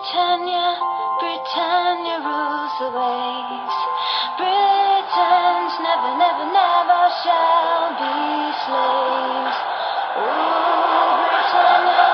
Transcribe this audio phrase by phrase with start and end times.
[0.00, 0.80] Britannia,
[1.20, 3.76] Britannia rules the waves.
[4.40, 8.16] Britons never, never, never shall be
[8.64, 9.58] slaves.
[10.16, 12.06] Oh, Britannia,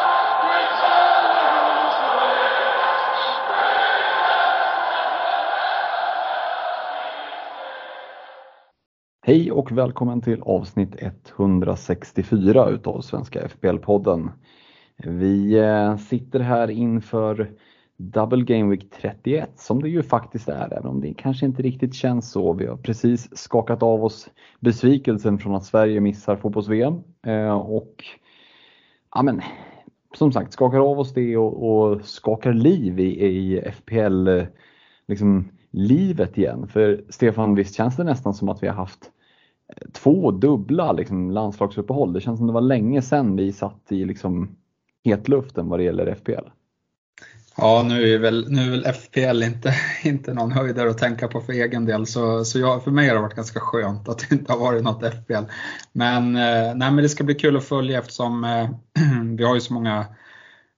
[0.43, 3.07] Britannia rules the waves.
[9.23, 14.31] Hej och välkommen till avsnitt 164 utav Svenska FPL-podden.
[15.05, 17.51] Vi eh, sitter här inför
[17.97, 21.95] Double Game Week 31 som det ju faktiskt är, även om det kanske inte riktigt
[21.95, 22.53] känns så.
[22.53, 26.95] Vi har precis skakat av oss besvikelsen från att Sverige missar fotbolls-VM
[27.27, 28.05] eh, och
[29.15, 29.41] ja, men,
[30.15, 34.45] som sagt skakar av oss det och, och skakar liv i, i FPL, eh,
[35.09, 36.69] liksom livet igen.
[36.69, 39.11] För Stefan, visst känns det nästan som att vi har haft
[39.69, 42.13] eh, två dubbla liksom, landslagsuppehåll.
[42.13, 44.57] Det känns som det var länge sedan vi satt i liksom,
[45.05, 46.49] hetluften vad det gäller FPL.
[47.59, 51.41] Ja, nu är väl, nu är väl FPL inte, inte någon höjdare att tänka på
[51.41, 54.33] för egen del, så, så jag, för mig har det varit ganska skönt att det
[54.33, 55.45] inte har varit något FPL.
[55.93, 58.71] Men, eh, nej, men det ska bli kul att följa eftersom eh,
[59.37, 60.07] vi har ju så många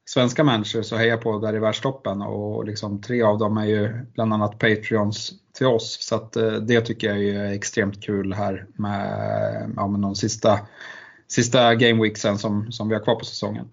[0.08, 4.06] svenska människor att heja på där i världstoppen och liksom tre av dem är ju
[4.14, 5.98] bland annat Patreons till oss.
[6.00, 10.60] Så att eh, det tycker jag är extremt kul här med, ja, med de sista,
[11.28, 13.68] sista gameweeksen som, som vi har kvar på säsongen.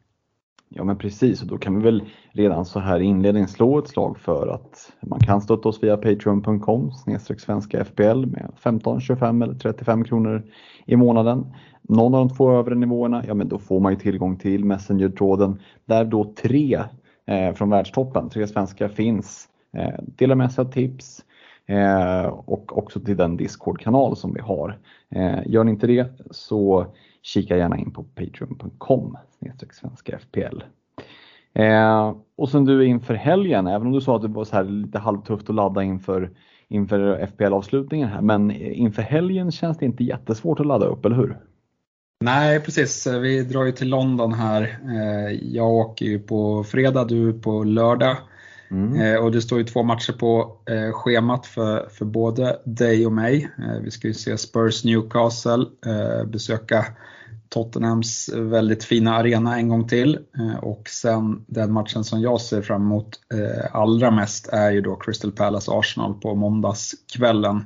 [0.70, 3.88] Ja men precis och då kan vi väl redan så här i inledningen slå ett
[3.88, 6.92] slag för att man kan stötta oss via patreon.com
[7.38, 10.44] svenska FPL med 15, 25 eller 35 kronor
[10.86, 11.54] i månaden.
[11.82, 15.62] Någon av de två övre nivåerna, ja men då får man ju tillgång till Messenger-tråden
[15.86, 16.84] där då tre
[17.28, 19.48] eh, från världstoppen, tre svenskar finns.
[19.78, 21.26] Eh, delar med sig av tips
[21.68, 24.80] eh, och också till den Discord-kanal som vi har.
[25.10, 26.86] Eh, gör ni inte det så
[27.22, 29.18] kika gärna in på patreon.com
[29.72, 30.64] svenska FPL.
[31.54, 34.64] Eh, och sen du inför helgen, även om du sa att det var så här
[34.64, 36.32] lite halvtufft att ladda inför,
[36.68, 41.38] inför FPL-avslutningen här, men inför helgen känns det inte jättesvårt att ladda upp, eller hur?
[42.24, 43.08] Nej, precis.
[43.08, 44.62] Vi drar ju till London här.
[44.64, 48.18] Eh, jag åker ju på fredag, du på lördag.
[48.72, 49.02] Mm.
[49.02, 53.14] Eh, och det står ju två matcher på eh, schemat för, för både dig och
[53.14, 53.50] mig.
[53.58, 55.66] Eh, vi ska ju se Spurs Newcastle,
[56.26, 56.86] besöka
[57.50, 60.20] Tottenhams väldigt fina arena en gång till.
[60.62, 63.20] Och sen den matchen som jag ser fram emot
[63.72, 67.66] allra mest är ju då Crystal Palace Arsenal på måndagskvällen.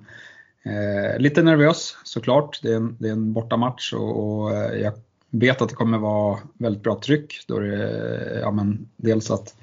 [1.18, 4.94] Lite nervös såklart, det är en, det är en bortamatch och, och jag
[5.30, 7.46] vet att det kommer vara väldigt bra tryck.
[7.48, 9.56] Då det, ja, men dels att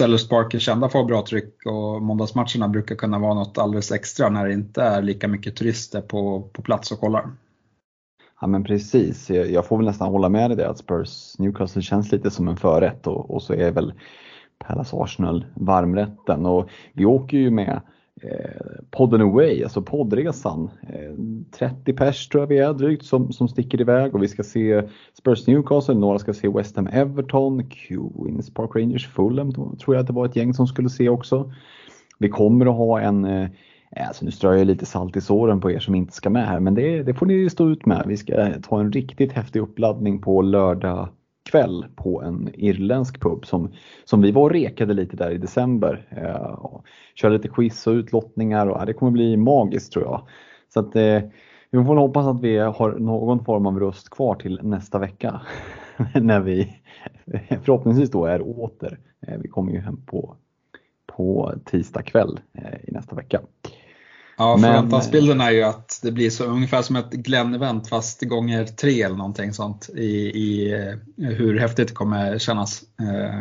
[0.00, 3.58] Sellers Park är kända för att ha bra tryck och måndagsmatcherna brukar kunna vara något
[3.58, 7.30] alldeles extra när det inte är lika mycket turister på, på plats och kollar.
[8.40, 12.12] Ja men precis, jag får väl nästan hålla med dig där att Spurs Newcastle känns
[12.12, 13.92] lite som en förrätt och, och så är väl
[14.58, 17.80] Palace Arsenal varmrätten och vi åker ju med eh,
[18.22, 20.70] Eh, podden Away, alltså poddresan.
[20.82, 21.14] Eh,
[21.50, 24.82] 30 pers tror jag vi är drygt som, som sticker iväg och vi ska se
[25.18, 30.06] Spurs Newcastle, några ska se West Ham Everton, Queens Park Rangers Fulham tror jag att
[30.06, 31.52] det var ett gäng som skulle se också.
[32.18, 33.48] Vi kommer att ha en eh,
[33.96, 36.60] Alltså nu strör jag lite salt i såren på er som inte ska med här,
[36.60, 38.04] men det, det får ni stå ut med.
[38.06, 41.08] Vi ska ta en riktigt häftig uppladdning på lördag
[41.50, 43.72] kväll på en irländsk pub som,
[44.04, 46.06] som vi var och rekade lite där i december.
[46.10, 46.80] Eh,
[47.14, 50.22] körde lite quiz och utlottningar och ja, det kommer bli magiskt tror jag.
[50.74, 51.22] Så att, eh,
[51.70, 55.40] vi får hoppas att vi har någon form av röst kvar till nästa vecka.
[56.14, 56.76] när vi
[57.64, 58.98] förhoppningsvis då är åter.
[59.26, 60.36] Eh, vi kommer ju hem på,
[61.06, 63.40] på tisdag kväll eh, i nästa vecka.
[64.40, 69.02] Ja, förväntansbilden är ju att det blir så ungefär som ett Glenn-event fast gånger tre
[69.02, 70.74] eller någonting sånt i, i
[71.16, 72.82] hur häftigt det kommer kännas.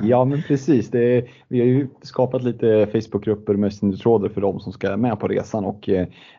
[0.04, 4.74] Ja men precis, det, vi har ju skapat lite Facebookgrupper och Messenger-trådar för de som
[4.74, 5.90] ska med på resan och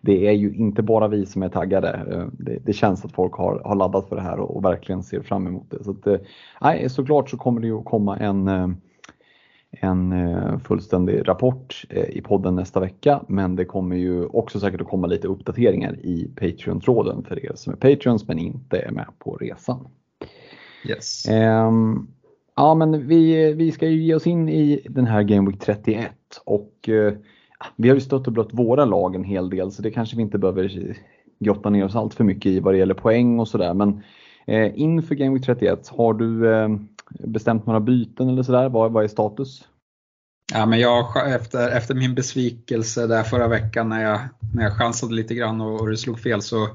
[0.02, 2.00] det är ju inte bara vi som är taggade.
[2.32, 5.20] Det, det känns att folk har, har laddat för det här och, och verkligen ser
[5.20, 5.84] fram emot det.
[5.84, 6.20] Så att,
[6.60, 8.48] nej, såklart så kommer det ju komma en
[9.70, 13.24] en eh, fullständig rapport eh, i podden nästa vecka.
[13.28, 17.72] Men det kommer ju också säkert att komma lite uppdateringar i Patreon-tråden för er som
[17.72, 19.88] är Patreons men inte är med på resan.
[20.88, 21.28] Yes.
[21.28, 22.08] Um,
[22.56, 26.10] ja men vi, vi ska ju ge oss in i den här Game Week 31
[26.44, 27.12] och uh,
[27.76, 30.22] vi har ju stött och blött våra lag en hel del så det kanske vi
[30.22, 30.96] inte behöver
[31.38, 33.74] grotta ner oss allt för mycket i vad det gäller poäng och sådär.
[33.74, 33.88] Men
[34.48, 36.76] uh, inför Game Week 31, har du uh,
[37.10, 38.68] bestämt några byten eller sådär?
[38.68, 39.68] Vad, vad är status?
[40.52, 44.20] Ja, men jag, efter, efter min besvikelse där förra veckan när jag,
[44.54, 46.68] när jag chansade lite grann och, och det slog fel så,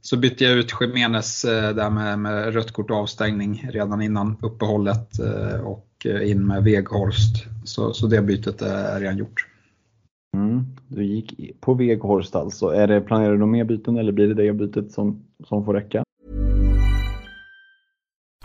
[0.00, 4.36] så bytte jag ut Jiménez eh, där med, med rött kort och avstängning redan innan
[4.42, 5.18] uppehållet.
[5.18, 7.46] Eh, och eh, in med Veghorst.
[7.64, 9.46] Så, så det bytet är redan gjort.
[10.36, 12.66] Mm, du gick på Veghorst alltså.
[12.68, 15.74] Är det, planerar du några mer byten eller blir det det bytet som, som får
[15.74, 16.04] räcka?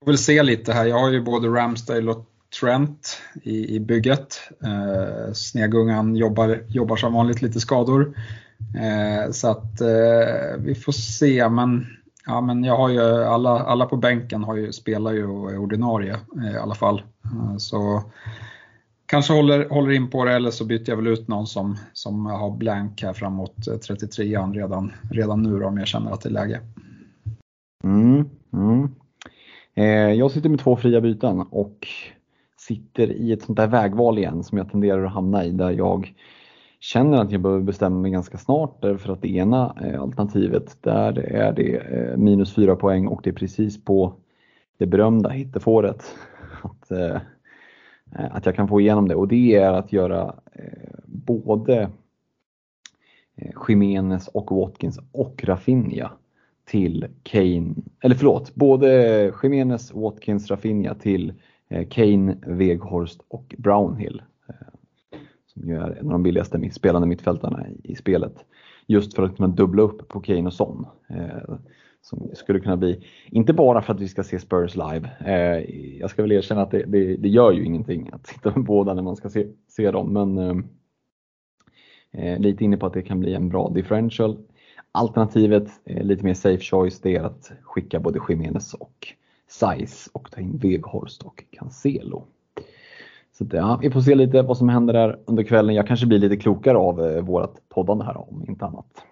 [0.00, 0.86] Får väl se lite här.
[0.86, 2.26] Jag har ju både Ramsdale och
[2.60, 4.40] Trent i, i bygget.
[4.64, 8.14] Eh, Snegungan jobbar, jobbar som vanligt lite skador.
[8.76, 11.48] Eh, så att eh, vi får se.
[11.48, 11.86] Men,
[12.26, 15.58] ja, men jag har ju alla, alla på bänken har ju, spelar ju och är
[15.58, 17.02] ordinarie eh, i alla fall.
[17.24, 18.02] Eh, så
[19.06, 22.26] kanske håller, håller in på det eller så byter jag väl ut någon som, som
[22.26, 26.28] har blank här framåt eh, 33an redan, redan nu då, om jag känner att det
[26.28, 26.60] är läge.
[27.84, 28.94] Mm, mm.
[29.74, 31.88] Eh, jag sitter med två fria byten och
[32.56, 36.14] sitter i ett sånt där vägval igen som jag tenderar att hamna i där jag
[36.80, 40.76] känner att jag behöver bestämma mig ganska snart eh, därför att det ena eh, alternativet
[40.80, 41.82] där är det
[42.18, 44.12] minus fyra poäng och det är precis på
[44.78, 46.14] det berömda hittefåret.
[46.62, 46.92] Att,
[48.12, 50.34] att jag kan få igenom det och det är att göra
[51.06, 51.90] både
[53.68, 56.10] Jimenez och Watkins och Rafinha
[56.70, 61.32] till Kane, eller förlåt, både Jimenez, Watkins, Rafinha till
[61.68, 64.22] eh, Kane, Weghorst och Brownhill.
[64.48, 64.54] Eh,
[65.46, 68.34] som ju är en av de billigaste spelande mittfältarna i spelet.
[68.86, 70.86] Just för att kunna dubbla upp på Kane och Son.
[71.08, 71.54] Eh,
[72.02, 75.10] som skulle kunna bli, inte bara för att vi ska se Spurs live.
[76.00, 78.94] Jag ska väl erkänna att det, det, det gör ju ingenting att sitta med båda
[78.94, 80.12] när man ska se, se dem.
[80.12, 80.64] Men
[82.42, 84.38] lite inne på att det kan bli en bra differential.
[84.92, 89.08] Alternativet, lite mer safe choice, det är att skicka både Jiménez och
[89.48, 92.24] Size och ta in Weghorst och Cancelo.
[93.32, 95.74] Så det, ja, vi får se lite vad som händer där under kvällen.
[95.74, 99.04] Jag kanske blir lite klokare av eh, vårt poddande här om inte annat.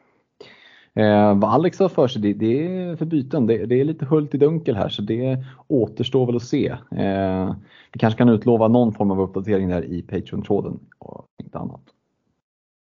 [0.95, 3.47] Eh, vad Alex har för sig, det, det är för byten.
[3.47, 6.69] Det, det, är lite hult i dunkel här så det återstår väl att se.
[6.91, 7.55] Eh,
[7.93, 11.83] vi kanske kan utlova någon form av uppdatering där i Patreon-tråden och inte annat.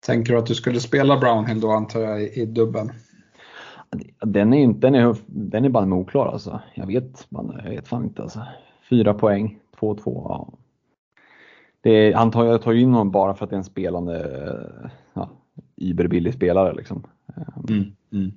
[0.06, 2.92] Tänker du att du skulle spela Brownhill då antar jag i, i dubben?
[4.20, 6.60] Den är, inte, den är, den är bara oklar alltså.
[6.74, 8.42] Jag vet, jag vet fan inte alltså.
[8.90, 10.00] Fyra poäng, 2-2.
[10.04, 10.52] Ja.
[11.80, 14.70] Det han tar, jag tar ju in honom bara för att det är en spelande,
[15.14, 15.28] ja,
[15.76, 17.06] überbillig spelare liksom.
[17.68, 18.32] Mm, mm.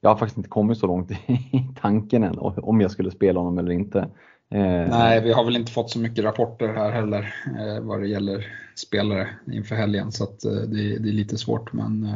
[0.00, 3.58] Jag har faktiskt inte kommit så långt i tanken än om jag skulle spela honom
[3.58, 4.08] eller inte.
[4.50, 8.08] Eh, Nej, vi har väl inte fått så mycket rapporter här heller eh, vad det
[8.08, 12.08] gäller spelare inför helgen så att eh, det, det, är lite svårt men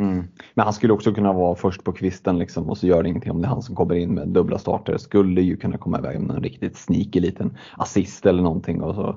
[0.00, 0.24] Mm.
[0.54, 3.30] Men han skulle också kunna vara först på kvisten liksom, och så gör det ingenting
[3.30, 4.96] om det är han som kommer in med dubbla starter.
[4.96, 9.16] Skulle ju kunna komma iväg med en riktigt sneaky liten assist eller någonting och så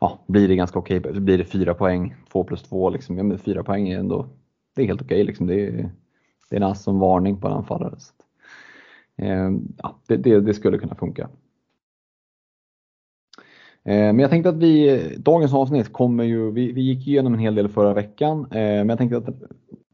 [0.00, 0.98] ja, blir det ganska okej.
[0.98, 1.20] Okay.
[1.20, 4.28] Blir det fyra poäng, två plus två, liksom, ja, men fyra poäng är ändå
[4.74, 5.16] det är helt okej.
[5.16, 5.46] Okay, liksom.
[5.46, 5.90] det, är,
[6.50, 7.94] det är en som varning på en anfallare.
[7.98, 8.12] Så,
[9.16, 11.28] eh, ja, det, det, det skulle kunna funka.
[13.84, 17.40] Eh, men jag tänkte att vi, dagens avsnitt kommer ju, vi, vi gick igenom en
[17.40, 19.28] hel del förra veckan, eh, men jag tänkte att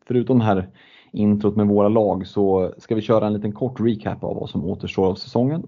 [0.07, 0.69] förutom det här
[1.13, 4.65] introt med våra lag så ska vi köra en liten kort recap av vad som
[4.65, 5.67] återstår av säsongen.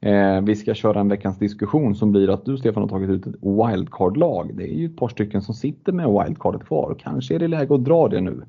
[0.00, 3.26] Eh, vi ska köra en veckans diskussion som blir att du Stefan har tagit ut
[3.26, 4.50] ett wildcard-lag.
[4.54, 7.48] Det är ju ett par stycken som sitter med wildcardet kvar och kanske är det
[7.48, 8.42] läge att dra det nu.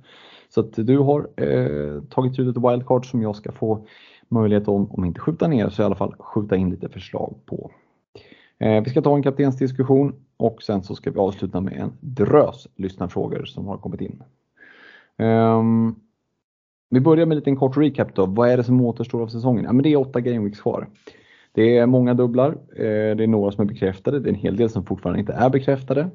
[0.50, 3.86] Så att du har eh, tagit ut ett wildcard som jag ska få
[4.30, 7.72] möjlighet om, om inte skjuta ner så i alla fall skjuta in lite förslag på.
[8.60, 12.68] Eh, vi ska ta en kaptensdiskussion och sen så ska vi avsluta med en drös
[12.76, 14.24] lyssnarfrågor som har kommit in.
[15.18, 15.96] Ehm,
[16.90, 18.26] vi börjar med en liten kort recap då.
[18.26, 19.64] Vad är det som återstår av säsongen?
[19.64, 20.88] Ja, men det är åtta gameweeks kvar.
[21.52, 22.50] Det är många dubblar.
[22.76, 24.20] Eh, det är några som är bekräftade.
[24.20, 26.10] Det är en hel del som fortfarande inte är bekräftade.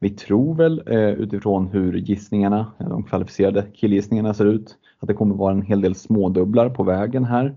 [0.00, 5.34] Vi tror väl eh, utifrån hur gissningarna, de kvalificerade killgissningarna ser ut, att det kommer
[5.34, 7.56] vara en hel del smådubblar på vägen här.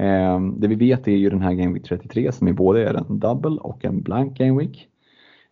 [0.00, 2.94] Ehm, det vi vet är ju den här Game Week 33 som är både är
[2.94, 4.88] en double och en blank Game Week.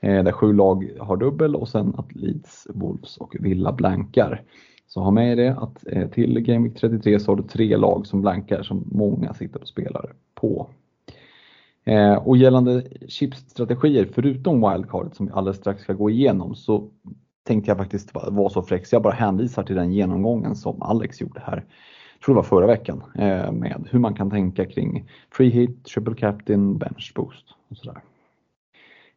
[0.00, 4.42] Eh, där sju lag har dubbel och sen att Leeds, Wolves och Villa blankar.
[4.86, 8.06] Så ha med det att eh, till Game Week 33 så har du tre lag
[8.06, 10.68] som blankar som många sitter och spelar på.
[11.84, 16.88] Eh, och gällande chipsstrategier, förutom wildcardet som vi alldeles strax ska gå igenom, så
[17.46, 21.20] tänkte jag faktiskt vara så fräck så jag bara hänvisar till den genomgången som Alex
[21.20, 21.64] gjorde här
[22.24, 26.14] tror det var förra veckan, eh, med hur man kan tänka kring free hit, triple
[26.14, 28.02] captain, bench boost och sådär.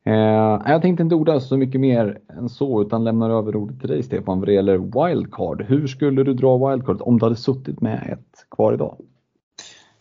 [0.03, 3.89] Eh, jag tänkte inte orda så mycket mer än så utan lämnar över ordet till
[3.89, 5.61] dig Stefan vad det gäller wildcard.
[5.61, 8.97] Hur skulle du dra wildcard om du hade suttit med ett kvar idag?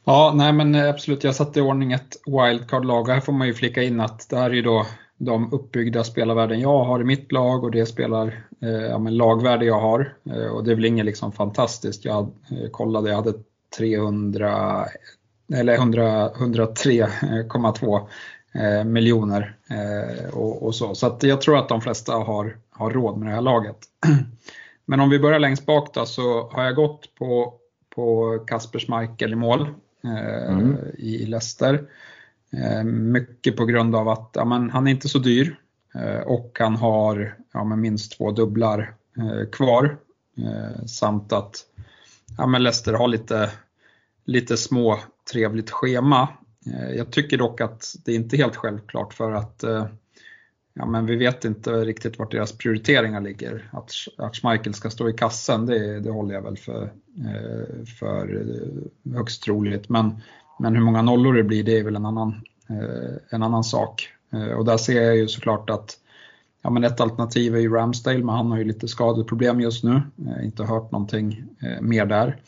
[0.04, 1.25] Ja, nej men absolut.
[1.25, 4.37] Jag satte i ordning ett wildcard-lag och här får man ju flika in att det
[4.37, 4.87] här är ju då
[5.23, 9.81] de uppbyggda spelarvärden jag har i mitt lag och det spelar eh, ja, lagvärde jag
[9.81, 10.15] har.
[10.25, 12.05] Eh, och det är väl inget liksom fantastiskt.
[12.05, 13.35] Jag eh, kollade, jag hade
[13.79, 14.87] 300
[15.55, 18.09] eller 103,2
[18.55, 20.95] eh, miljoner eh, och, och, så.
[20.95, 23.79] Så att jag tror att de flesta har, har råd med det här laget.
[24.85, 27.55] Men om vi börjar längst bak då så har jag gått på,
[27.95, 29.61] på Kasper Schmeichel i mål
[30.05, 30.77] eh, mm.
[30.99, 31.85] i Leicester.
[32.52, 35.57] Eh, mycket på grund av att ja, men, han är inte så dyr
[35.95, 39.99] eh, och han har ja, men minst två dubblar eh, kvar.
[40.87, 41.66] samt att
[42.38, 43.50] ja, men Leicester har lite,
[44.25, 44.99] lite små
[45.33, 46.28] trevligt schema.
[46.97, 49.64] jag tycker dock att det är inte helt självklart för att
[50.75, 53.71] ja, men vi vet inte riktigt vart deras prioriteringar ligger.
[53.73, 56.92] Att, att Schmeichel ska stå i kassen, det, det håller jag väl för,
[57.99, 58.47] för
[59.14, 59.88] högst troligt.
[59.88, 60.21] Men
[60.61, 64.09] men hur många nollor det blir, det är väl en annan, eh, en annan sak.
[64.33, 65.99] Eh, och där ser jag ju såklart att
[66.62, 70.02] ja, men ett alternativ är ju Ramsdale, men han har ju lite skadeproblem just nu.
[70.26, 72.40] Eh, inte hört någonting eh, mer där.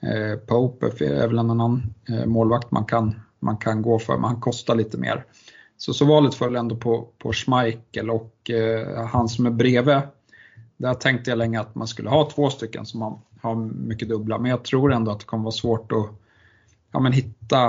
[0.00, 4.24] Eh, Pope är väl en annan eh, målvakt man kan, man kan gå för, men
[4.24, 5.24] han kostar lite mer.
[5.76, 10.00] Så, så valet föll ändå på, på Schmeichel och eh, han som är bredvid,
[10.76, 13.54] där tänkte jag länge att man skulle ha två stycken som har
[13.86, 16.21] mycket dubbla, men jag tror ändå att det kommer vara svårt att
[16.92, 17.66] ja, men hitta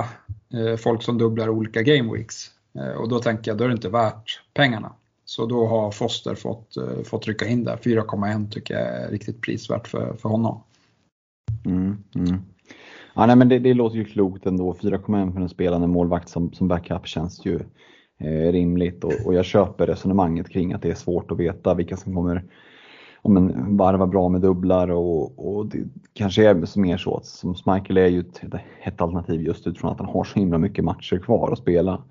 [0.54, 2.50] eh, folk som dubblar olika game weeks.
[2.78, 4.92] Eh, och då tänker jag, då är det inte värt pengarna.
[5.24, 7.76] Så då har Foster fått, eh, fått rycka in där.
[7.76, 10.62] 4,1 tycker jag är riktigt prisvärt för, för honom.
[11.66, 12.42] Mm, mm.
[13.14, 14.72] Ja, nej, men det, det låter ju klokt ändå.
[14.72, 17.60] 4,1 för en spelande målvakt som, som backup känns ju
[18.20, 21.96] eh, rimligt och, och, jag köper resonemanget kring att det är svårt att veta vilka
[21.96, 22.44] som kommer
[23.24, 27.96] om varva bra med dubblar och, och det kanske är mer så att som Michael
[27.96, 28.42] är ju ett,
[28.82, 32.02] ett alternativ just utifrån att han har så himla mycket matcher kvar att spela.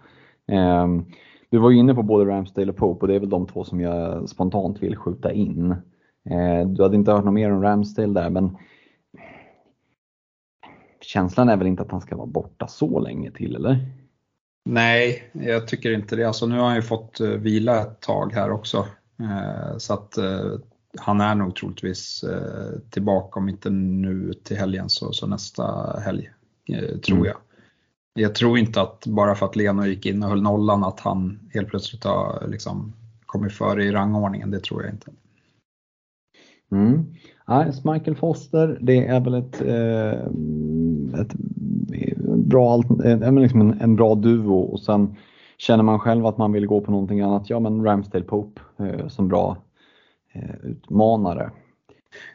[0.84, 1.06] Um,
[1.50, 3.64] du var ju inne på både Ramsdale och Pope och det är väl de två
[3.64, 5.72] som jag spontant vill skjuta in.
[6.30, 8.58] Eh, du hade inte hört något mer om Ramsdale där men
[11.02, 13.86] känslan är väl inte att han ska vara borta så länge till eller?
[14.66, 16.24] Nej, jag tycker inte det.
[16.24, 18.78] Alltså, nu har han ju fått eh, vila ett tag här också.
[19.20, 20.52] Eh, så att eh,
[20.98, 26.30] han är nog troligtvis eh, tillbaka, om inte nu till helgen så, så nästa helg,
[26.70, 27.28] eh, tror mm.
[27.28, 27.38] jag.
[28.16, 31.40] Jag tror inte att bara för att Leno gick in och höll nollan att han
[31.54, 32.94] helt plötsligt har liksom
[33.26, 35.12] kommit före i rangordningen, det tror jag inte.
[36.72, 37.06] Mm.
[37.46, 41.34] Ja, Michael Foster, det är väl ett, eh, ett
[42.38, 45.16] bra, liksom en, en, bra duo och sen
[45.58, 49.08] känner man själv att man vill gå på någonting annat, ja men Ramsdale Pope eh,
[49.08, 49.58] som bra
[50.64, 51.52] utmanare.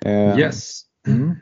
[0.04, 0.82] Eh, yes.
[1.06, 1.34] Mm.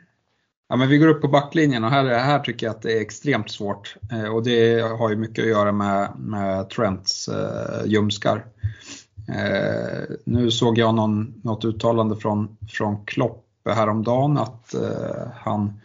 [0.69, 3.01] Ja, men vi går upp på backlinjen och här, här tycker jag att det är
[3.01, 3.95] extremt svårt.
[4.11, 8.45] Eh, och det har ju mycket att göra med, med Trents eh, ljumskar.
[9.27, 15.81] Eh, nu såg jag någon, något uttalande från, från Klopp häromdagen att eh, han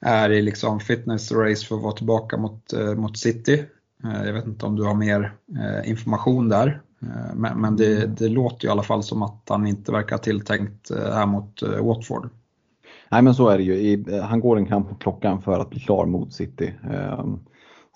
[0.00, 3.64] är i liksom fitness race för att vara tillbaka mot, eh, mot City.
[4.02, 5.32] jag vet inte om du har mer
[5.84, 6.80] information där.
[7.02, 10.90] Eh, men, men det, det, låter i alla fall som att han inte verkar tilltänkt
[10.90, 12.28] eh, här mot eh, Watford.
[13.10, 14.04] Nej men så är det ju.
[14.20, 16.74] Han går en kamp på klockan för att bli klar mot City.
[16.92, 17.38] Ehm,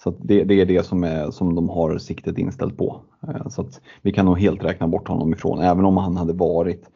[0.03, 3.01] så det, det, är det som, är, som de har siktet inställt på.
[3.49, 6.91] Så att vi kan nog helt räkna bort honom ifrån, även om han hade varit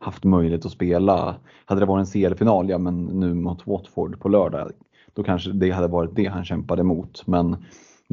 [0.00, 1.36] haft möjlighet att spela.
[1.64, 4.70] Hade det varit en CL-final, ja men nu mot Watford på lördag,
[5.14, 7.26] då kanske det hade varit det han kämpade mot.
[7.26, 7.56] Men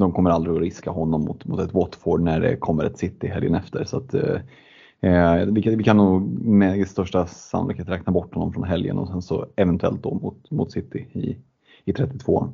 [0.02, 3.28] de kommer aldrig att riska honom mot, mot ett Watford när det kommer ett City
[3.28, 3.84] helgen efter.
[3.84, 4.42] Så att, eh,
[5.02, 9.08] eh vi, kan, vi kan nog med största sannolikhet räkna bort honom från helgen och
[9.08, 11.38] sen så eventuellt då mot, mot City i,
[11.86, 12.50] i 32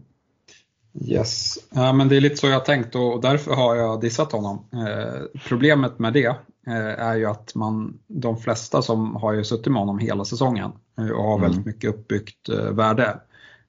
[1.01, 4.65] Yes, ja, men det är lite så jag tänkt och därför har jag dissat honom.
[4.73, 6.35] Eh, problemet med det
[6.67, 10.71] eh, är ju att man, de flesta som har ju suttit med honom hela säsongen
[10.97, 11.41] eh, och har mm.
[11.41, 13.19] väldigt mycket uppbyggt eh, värde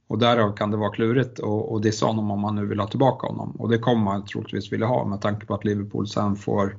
[0.06, 3.26] och därav kan det vara klurigt och, dissa honom om man nu vill ha tillbaka
[3.26, 3.50] honom.
[3.50, 6.76] Och det kommer man troligtvis vilja ha med tanke på att Liverpool sen får,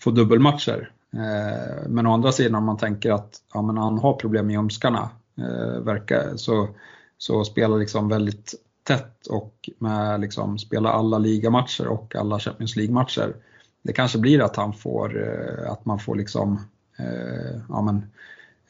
[0.00, 0.92] får dubbelmatcher.
[1.12, 4.52] Eh, men å andra sidan om man tänker att ja, men han har problem med
[4.52, 6.68] ljumskarna, eh, verkar, så,
[7.18, 13.36] så spelar liksom väldigt tätt och med liksom spela alla ligamatcher och alla Champions League-matcher.
[13.82, 16.60] Det kanske blir att han får, eh, att man får liksom,
[16.98, 18.10] eh, ja men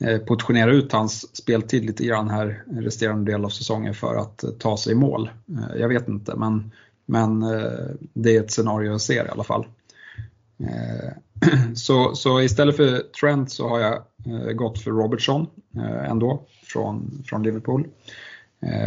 [0.00, 4.50] Eh, portionera ut hans speltid lite grann här resterande del av säsongen för att eh,
[4.50, 5.30] ta sig i mål.
[5.48, 6.72] Eh, jag vet inte, men,
[7.06, 7.44] men
[8.12, 9.66] det är ett scenario jag ser i alla fall.
[11.74, 14.02] Så, så istället för Trent så har jag
[14.56, 15.46] gått för Robertson
[16.04, 17.88] ändå från, från Liverpool.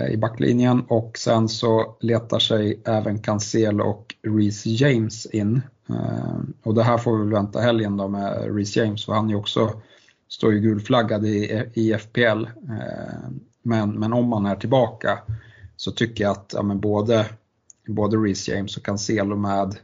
[0.09, 5.61] I backlinjen och sen så letar sig även Cancelo och Reece James in.
[6.63, 9.35] Och det här får vi väl vänta helgen då med Reece James för han är
[9.35, 9.81] också,
[10.31, 12.45] står ju gulflaggad i, i FPL.
[12.69, 13.29] Eh,
[13.63, 15.19] men, men om han är tillbaka
[15.77, 17.25] så tycker jag att ja, men både,
[17.87, 19.75] både Reece James och Cancelo med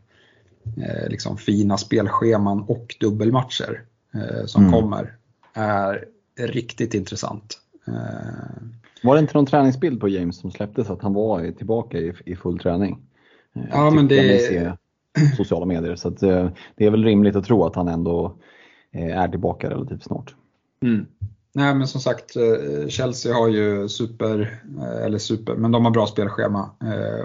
[0.78, 3.82] eh, liksom fina spelscheman och dubbelmatcher
[4.14, 4.74] eh, som mm.
[4.74, 5.16] kommer
[5.54, 6.06] är
[6.40, 7.60] riktigt intressant.
[7.88, 8.64] Eh,
[9.04, 12.36] var det inte någon träningsbild på James som släpptes att han var tillbaka i, i
[12.36, 13.00] full träning?
[13.72, 14.40] Ja, men det...
[14.40, 14.72] Se
[15.38, 15.96] sociala medier.
[15.96, 16.20] Så att,
[16.76, 18.36] det är väl rimligt att tro att han ändå
[18.98, 20.36] är tillbaka relativt snart.
[20.82, 21.06] Mm.
[21.54, 22.38] Nej men som sagt,
[22.88, 24.64] Chelsea har ju super,
[25.06, 26.70] eller super, men de har bra spelschema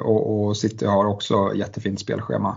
[0.05, 2.57] och, och City har också jättefint spelschema.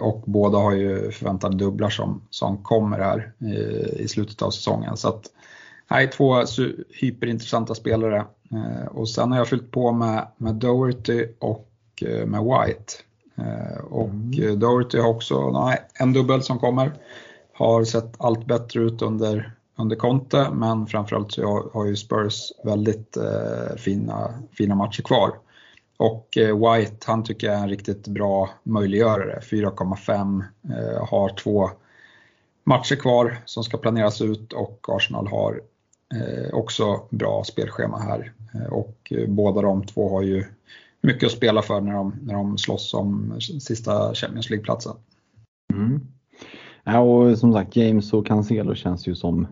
[0.00, 4.96] Och båda har ju förväntade dubblar som, som kommer här i, i slutet av säsongen.
[4.96, 5.30] Så att,
[5.92, 6.44] Nej, två
[6.88, 8.24] hyperintressanta spelare.
[8.52, 11.68] Eh, och sen har jag fyllt på med, med Doherty och
[12.06, 12.94] eh, med White.
[13.36, 14.58] Eh, och mm.
[14.58, 16.92] Doherty har också nej, en dubbel som kommer.
[17.54, 23.16] Har sett allt bättre ut under, under Conte, men framförallt så har ju Spurs väldigt
[23.16, 25.30] eh, fina, fina matcher kvar.
[25.96, 29.40] Och eh, White, han tycker jag är en riktigt bra möjliggörare.
[29.40, 31.70] 4,5, eh, har två
[32.64, 35.60] matcher kvar som ska planeras ut och Arsenal har
[36.14, 40.44] Eh, också bra spelschema här eh, och eh, båda de två har ju
[41.00, 44.96] mycket att spela för när de, när de slåss om sista Champions League-platsen.
[45.72, 46.00] Mm.
[46.84, 49.46] Ja, och som sagt, James och Cancelo känns ju som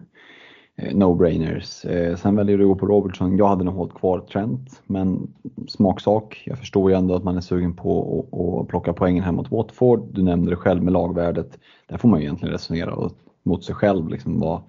[0.76, 1.86] eh, no-brainers.
[1.86, 3.36] Eh, sen väljer du att gå på Robertson.
[3.36, 5.34] Jag hade nog hållit kvar Trent, men
[5.68, 6.42] smaksak.
[6.46, 10.14] Jag förstår ju ändå att man är sugen på att plocka poängen här mot Watford.
[10.14, 11.58] Du nämnde det själv med lagvärdet.
[11.86, 13.10] Där får man ju egentligen resonera
[13.42, 14.08] mot sig själv.
[14.08, 14.62] Liksom vad,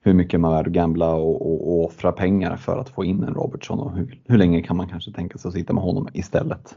[0.00, 3.04] hur mycket man är värd att gambla och, och, och, offra pengar för att få
[3.04, 5.84] in en Robertson och hur, hur länge kan man kanske tänka sig att sitta med
[5.84, 6.76] honom istället.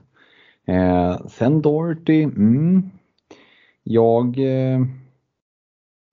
[0.68, 2.90] Eh, sen Doherty, mm,
[3.84, 4.80] jag eh,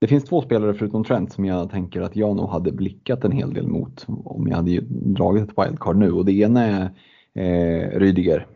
[0.03, 3.33] det finns två spelare förutom Trent som jag tänker att jag nog hade blickat en
[3.33, 6.91] hel del mot om jag hade dragit ett wildcard nu och det ena är
[7.35, 8.47] eh, Rydiger.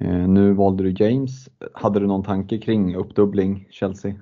[0.00, 1.48] Eh, nu valde du James.
[1.74, 4.14] Hade du någon tanke kring uppdubbling Chelsea?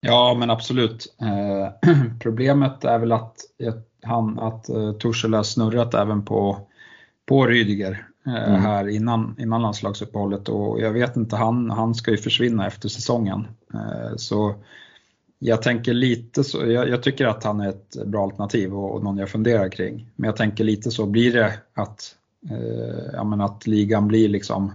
[0.00, 1.16] Ja, men absolut.
[1.20, 3.36] Eh, problemet är väl att,
[4.02, 6.58] han, att eh, Tuchel har snurrat även på,
[7.26, 8.60] på Rydiger eh, mm.
[8.60, 13.46] här innan, innan landslagsuppehållet och jag vet inte, han, han ska ju försvinna efter säsongen.
[13.74, 14.54] Eh, så
[15.48, 19.04] jag tänker lite så, jag, jag, tycker att han är ett bra alternativ och, och
[19.04, 20.10] någon jag funderar kring.
[20.16, 22.16] Men jag tänker lite så, blir det att,
[22.50, 24.72] eh, ja, men att ligan blir liksom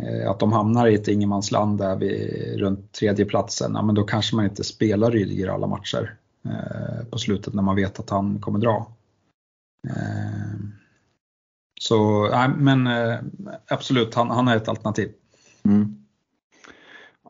[0.00, 4.36] Eh, att de hamnar i ett ingenmansland där vi runt tredjeplatsen, ja, men då kanske
[4.36, 8.58] man inte spelar Rydiger alla matcher eh, på slutet när man vet att han kommer
[8.58, 8.92] dra.
[9.88, 10.54] Eh,
[11.80, 13.18] så nej, men eh,
[13.68, 15.12] absolut, han, han är ett alternativ.
[15.62, 16.05] Mm.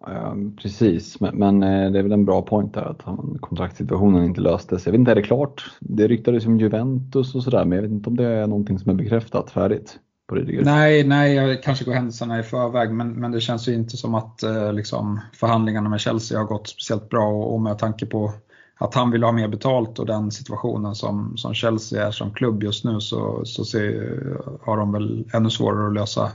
[0.07, 3.03] Ehm, precis, men, men, eh, det är väl en bra point där att
[3.41, 4.87] kontraktssituationen inte löstes.
[4.87, 5.71] Jag vet inte, är det klart?
[5.81, 8.91] Det ryktades om Juventus och sådär, men jag vet inte om det är någonting som
[8.91, 10.65] är bekräftat färdigt på Rydiger?
[10.65, 14.15] Nej, nej, jag kanske går händelserna i förväg, men, men det känns ju inte som
[14.15, 18.33] att eh, liksom, förhandlingarna med Chelsea har gått speciellt bra och, och med tanke på
[18.79, 22.63] att han vill ha mer betalt och den situationen som, som Chelsea är som klubb
[22.63, 26.31] just nu så, så ser, har de väl ännu svårare att lösa,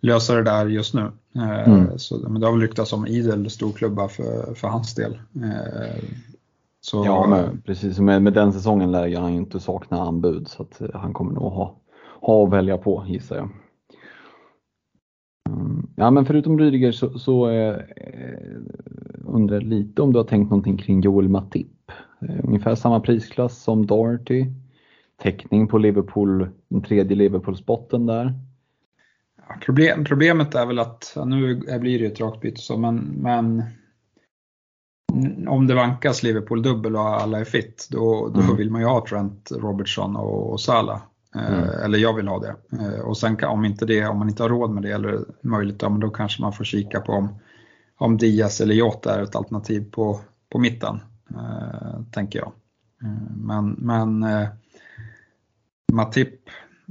[0.00, 1.12] lösa det där just nu.
[1.36, 1.98] Eh, mm.
[1.98, 5.12] så, men det har väl ryktats om idel storklubbar för, för hans del.
[5.34, 6.04] Eh,
[6.80, 7.98] så, ja, men, precis.
[7.98, 11.52] Med, med den säsongen lär han ju inte sakna anbud så att han kommer nog
[11.52, 11.80] ha
[12.20, 13.48] ha att välja på gissar jag.
[15.48, 15.86] Mm.
[15.96, 17.76] Ja men förutom Rydiger så, så eh,
[19.24, 21.92] undrar lite om du har tänkt någonting kring Joel Matip.
[22.20, 24.46] Eh, ungefär samma prisklass som Doherty.
[25.22, 28.34] Täckning på Liverpool, den tredje Liverpool-spotten där.
[29.60, 33.62] Problem, problemet är väl att, nu blir det ju ett rakt byte så, men, men
[35.48, 38.56] om det vankas Liverpool dubbel och alla är fit, då, då mm.
[38.56, 41.00] vill man ju ha Trent, Robertson och, och Salah.
[41.34, 41.68] Eh, mm.
[41.84, 42.54] Eller jag vill ha det.
[42.72, 45.82] Eh, och sen om, inte det, om man inte har råd med det eller möjligt,
[45.82, 47.28] ja, men då kanske man får kika på om,
[47.98, 50.20] om Diaz eller Jota är ett alternativ på,
[50.52, 52.52] på mitten, eh, tänker jag.
[53.02, 54.48] Eh, men, men eh,
[55.92, 56.34] Matip,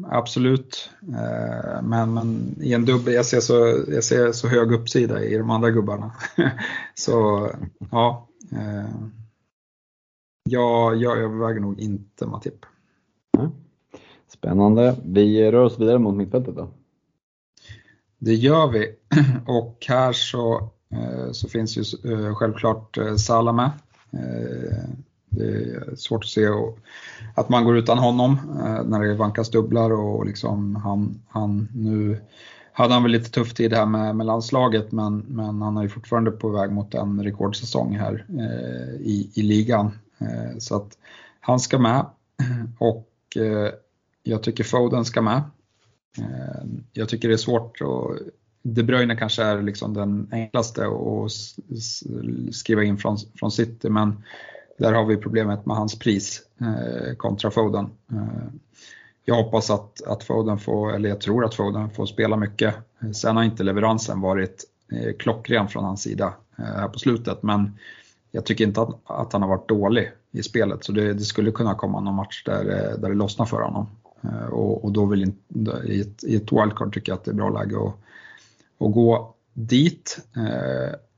[0.07, 0.89] absolut.
[1.01, 5.37] Eh, men, men i en dubbel, jag ser, så, jag ser så hög uppsida i
[5.37, 6.11] de andra gubbarna.
[6.95, 7.49] så
[7.91, 8.27] ja,
[10.49, 12.65] jag, jag överväger nog inte Matip.
[14.27, 14.95] Spännande.
[15.05, 16.67] Vi rör oss vidare mot mittfältet då.
[18.19, 18.95] Det gör vi
[19.47, 20.69] och här så,
[21.31, 21.83] så finns ju
[22.35, 23.71] självklart Salah med.
[25.29, 26.47] Det är svårt att se
[27.35, 32.17] att man går utan honom eh, när det vankas dubblar och liksom han, han nu
[32.71, 35.89] hade han väl lite tuff tid här med, med landslaget men, men han är ju
[35.89, 39.91] fortfarande på väg mot en rekordsäsong här eh, i, i ligan.
[40.17, 40.97] Eh, så att
[41.39, 42.05] han ska med
[42.79, 43.71] och eh,
[44.23, 45.43] jag tycker Foden ska med.
[46.17, 46.63] Eh,
[46.93, 48.15] jag tycker det är svårt och
[48.61, 51.31] De Bruyne kanske är liksom den enklaste att
[52.55, 54.23] skriva in från, från City men
[54.79, 57.89] där har vi problemet med hans pris eh, kontra Foden.
[58.11, 58.53] Eh,
[59.25, 62.75] jag hoppas att, att Foden får, eller jag tror att Foden får spela mycket.
[62.99, 67.43] Eh, sen har inte leveransen varit eh, klockren från hans sida eh, här på slutet,
[67.43, 67.77] men
[68.31, 70.83] jag tycker inte att, att han har varit dålig i spelet.
[70.83, 73.87] Så det, det, skulle kunna komma någon match där, eh, där det lossnar för honom.
[74.21, 77.31] Eh, och, och då vill inte, i ett, i ett wildcard tycker jag att det
[77.31, 77.95] är bra läge att,
[78.87, 80.19] att gå dit.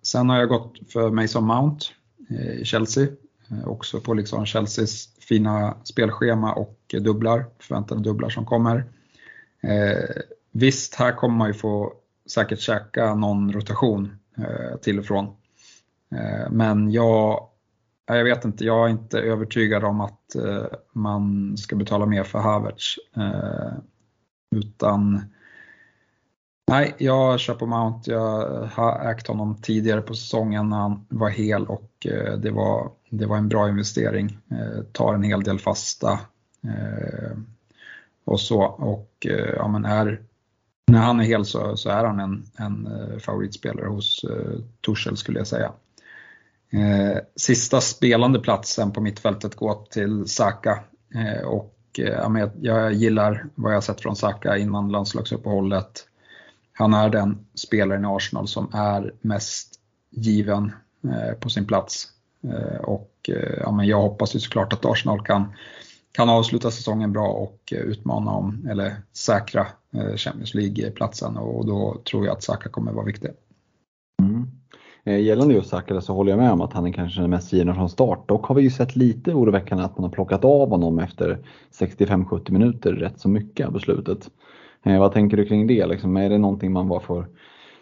[0.04, 1.86] Sen har jag gått för Mason Mount
[2.60, 3.08] i Chelsea.
[3.52, 8.84] Eh, också på liksom Chelseas fina spelschema och dubblar, förväntade dubblar som kommer.
[9.64, 11.94] Eh, visst, här kommer man ju få
[12.30, 15.26] säkert käka någon rotation eh, till och från.
[16.16, 17.48] Eh, men jag,
[18.06, 22.40] jag vet inte, jag är inte övertygad om att eh, man ska betala mer för
[22.40, 22.96] Havertz.
[23.18, 23.74] Eh,
[24.56, 25.22] utan
[26.68, 28.12] Nej, jag kör på Mount.
[28.12, 32.92] Jag har ägt honom tidigare på säsongen när han var hel och eh, det var,
[33.10, 34.38] det var en bra investering.
[34.52, 36.20] Eh, tar en hel del fasta
[36.64, 37.38] eh,
[38.26, 38.62] och så.
[38.64, 40.22] Och ja, men är,
[40.88, 44.26] när han är hel så, så är han en, en favoritspelare hos
[44.82, 45.72] Torshäll skulle jag säga.
[47.36, 50.80] Sista spelande platsen på mittfältet går till Saka
[51.46, 56.08] och ja, jag gillar vad jag sett från Saka innan landslagsuppehållet
[56.82, 60.72] han är den spelaren i Arsenal som är mest given
[61.04, 62.08] eh, på sin plats.
[62.44, 65.54] Eh, och eh, ja, men jag hoppas ju såklart att Arsenal kan,
[66.12, 69.68] kan avsluta säsongen bra och utmana om, eller säkra
[70.16, 73.30] Champions League-platsen och då tror jag att Saka kommer vara viktig.
[74.22, 74.61] Mm.
[75.04, 77.54] Eh, gällande just Saka så håller jag med om att han är kanske den mest
[77.54, 78.28] givna från start.
[78.28, 81.40] Dock har vi ju sett lite oroväckande att man har plockat av honom efter
[81.80, 84.30] 65-70 minuter rätt så mycket av beslutet.
[84.84, 85.86] Eh, vad tänker du kring det?
[85.86, 87.28] Liksom, är det någonting man bara får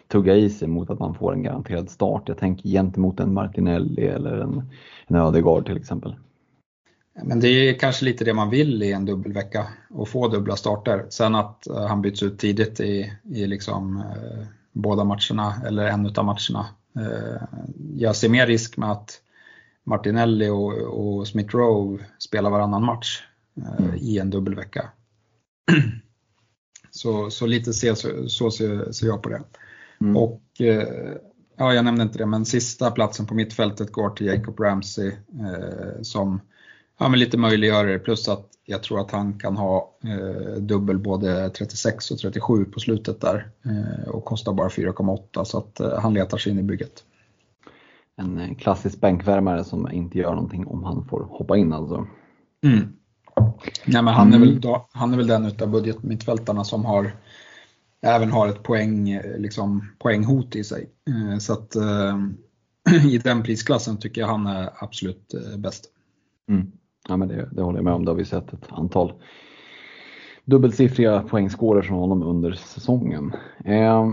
[0.08, 2.22] tugga i sig mot att man får en garanterad start?
[2.26, 4.62] Jag tänker gentemot en Martinelli eller en,
[5.06, 6.14] en Ödegaard till exempel.
[7.22, 11.06] Men det är kanske lite det man vill i en dubbelvecka och få dubbla starter.
[11.08, 16.06] Sen att eh, han byts ut tidigt i, i liksom, eh, båda matcherna eller en
[16.16, 16.66] av matcherna.
[16.96, 17.42] Uh,
[17.94, 19.20] jag ser mer risk med att
[19.84, 23.22] Martinelli och, och Smith Rowe spelar varannan match
[23.78, 23.94] mm.
[23.94, 24.90] i en dubbelvecka.
[26.90, 29.42] Så, så lite se, så, så ser, ser jag på det.
[30.00, 30.16] Mm.
[30.16, 31.16] Och eh,
[31.56, 35.08] ja, jag nämnde inte det, men sista platsen på mittfältet går till Jacob Ramsey
[35.40, 36.40] eh, som
[37.00, 41.50] ja, men lite möjliggörare plus att jag tror att han kan ha eh, dubbel både
[41.50, 46.14] 36 och 37 på slutet där eh, och kostar bara 4,8 så att eh, han
[46.14, 47.04] letar sig in i bygget.
[48.16, 52.06] En eh, klassisk bänkvärmare som inte gör någonting om han får hoppa in alltså.
[52.64, 52.92] Mm.
[53.84, 54.60] Nej, men han, är väl, mm.
[54.60, 57.12] då, han är väl den utav budgetmittfältarna som har
[58.02, 60.90] även har ett poäng, liksom, poänghot i sig.
[61.10, 62.18] Eh, så att eh,
[63.06, 65.84] i den prisklassen tycker jag han är absolut eh, bäst.
[66.48, 66.72] Mm.
[67.10, 68.04] Ja, men det, det håller jag med om.
[68.04, 69.12] Det har vi sett ett antal
[70.44, 73.32] dubbelsiffriga poängskåror från honom under säsongen.
[73.64, 74.08] Eh,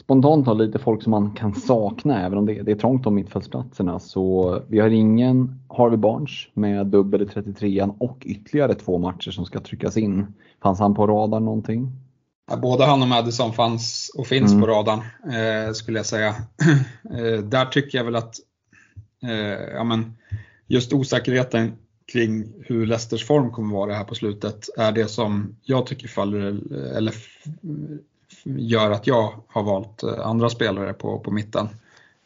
[0.00, 3.14] spontant har lite folk som man kan sakna även om det, det är trångt om
[3.14, 3.98] mittfältsplatserna.
[3.98, 9.44] Så vi har ingen Harvey Barnes med dubbel i 33an och ytterligare två matcher som
[9.44, 10.26] ska tryckas in.
[10.62, 11.92] Fanns han på radarn någonting?
[12.50, 14.62] Ja, både han och Madison fanns och finns mm.
[14.62, 16.28] på radarn eh, skulle jag säga.
[17.10, 18.34] eh, där tycker jag väl att
[19.22, 20.16] eh, ja, men
[20.66, 21.72] just osäkerheten
[22.12, 26.60] kring hur Leicesters form kommer vara här på slutet är det som jag tycker faller,
[26.96, 27.14] eller
[28.44, 31.68] gör att jag har valt eh, andra spelare på, på mitten.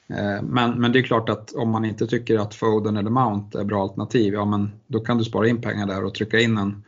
[0.09, 3.59] Eh, men, men det är klart att om man inte tycker att Foden eller Mount
[3.59, 6.59] är bra alternativ, ja men då kan du spara in pengar där och trycka in
[6.59, 6.85] en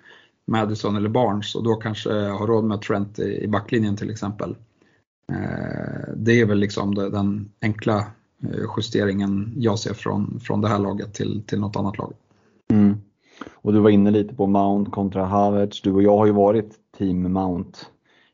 [0.46, 4.56] Madison eller Barnes och då kanske ha råd med Trent i, i backlinjen till exempel.
[5.32, 8.06] Eh, det är väl liksom den enkla
[8.76, 12.12] justeringen jag ser från, från det här laget till, till något annat lag.
[12.70, 13.00] Mm.
[13.52, 15.82] Och du var inne lite på Mount kontra Havertz.
[15.82, 17.78] Du och jag har ju varit team Mount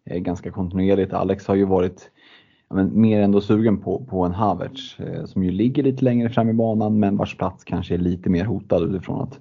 [0.05, 1.13] eh, ganska kontinuerligt.
[1.13, 2.11] Alex har ju varit
[2.71, 6.49] men, mer ändå sugen på, på en Havertz eh, som ju ligger lite längre fram
[6.49, 9.41] i banan men vars plats kanske är lite mer hotad utifrån att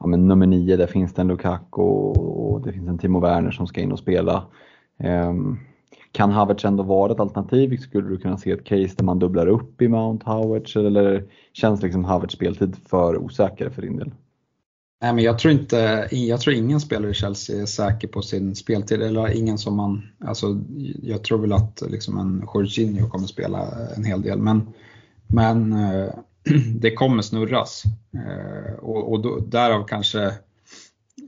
[0.00, 3.20] ja, men nummer nio, där finns det en Lukaku och, och det finns en Timo
[3.20, 4.46] Werner som ska in och spela.
[4.98, 5.58] Um,
[6.12, 7.76] kan Havertz ändå vara ett alternativ?
[7.76, 11.82] Skulle du kunna se ett case där man dubblar upp i Mount Havertz eller känns
[11.82, 14.12] liksom Havertz speltid för osäker för din del?
[15.02, 18.54] Nej, men jag tror inte, jag tror ingen spelare i Chelsea är säker på sin
[18.54, 19.02] speltid.
[19.02, 20.60] Eller ingen som man, alltså,
[21.02, 24.38] jag tror väl att liksom en Jorginho kommer spela en hel del.
[24.38, 24.68] Men,
[25.26, 26.14] men eh,
[26.74, 27.82] det kommer snurras.
[28.14, 30.32] Eh, och, och då, därav kanske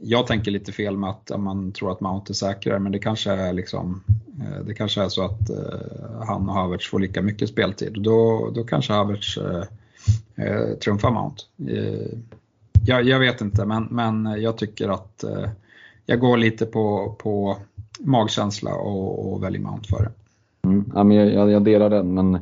[0.05, 3.31] jag tänker lite fel med att man tror att Mount är säkrare, men det kanske
[3.31, 4.03] är, liksom,
[4.41, 7.93] eh, det kanske är så att eh, han och Havertz får lika mycket speltid.
[7.93, 9.65] Då, då kanske Havertz eh,
[10.47, 11.43] eh, trumfar Mount.
[11.69, 12.19] Eh,
[12.87, 15.49] jag, jag, vet inte, men, men jag tycker att eh,
[16.07, 17.57] jag går lite på, på
[18.01, 20.09] magkänsla och, och väljer Mount före.
[20.65, 22.39] Mm, ja, men jag, jag, delar den, men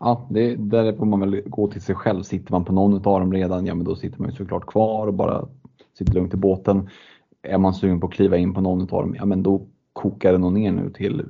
[0.00, 2.22] ja, det, där får man väl gå till sig själv.
[2.22, 5.06] Sitter man på någon av dem redan, ja men då sitter man ju såklart kvar
[5.06, 5.44] och bara
[6.00, 6.88] sitt lugnt i båten.
[7.42, 10.32] Är man sugen på att kliva in på någon av dem, ja men då kokar
[10.32, 11.22] det nog ner nu till,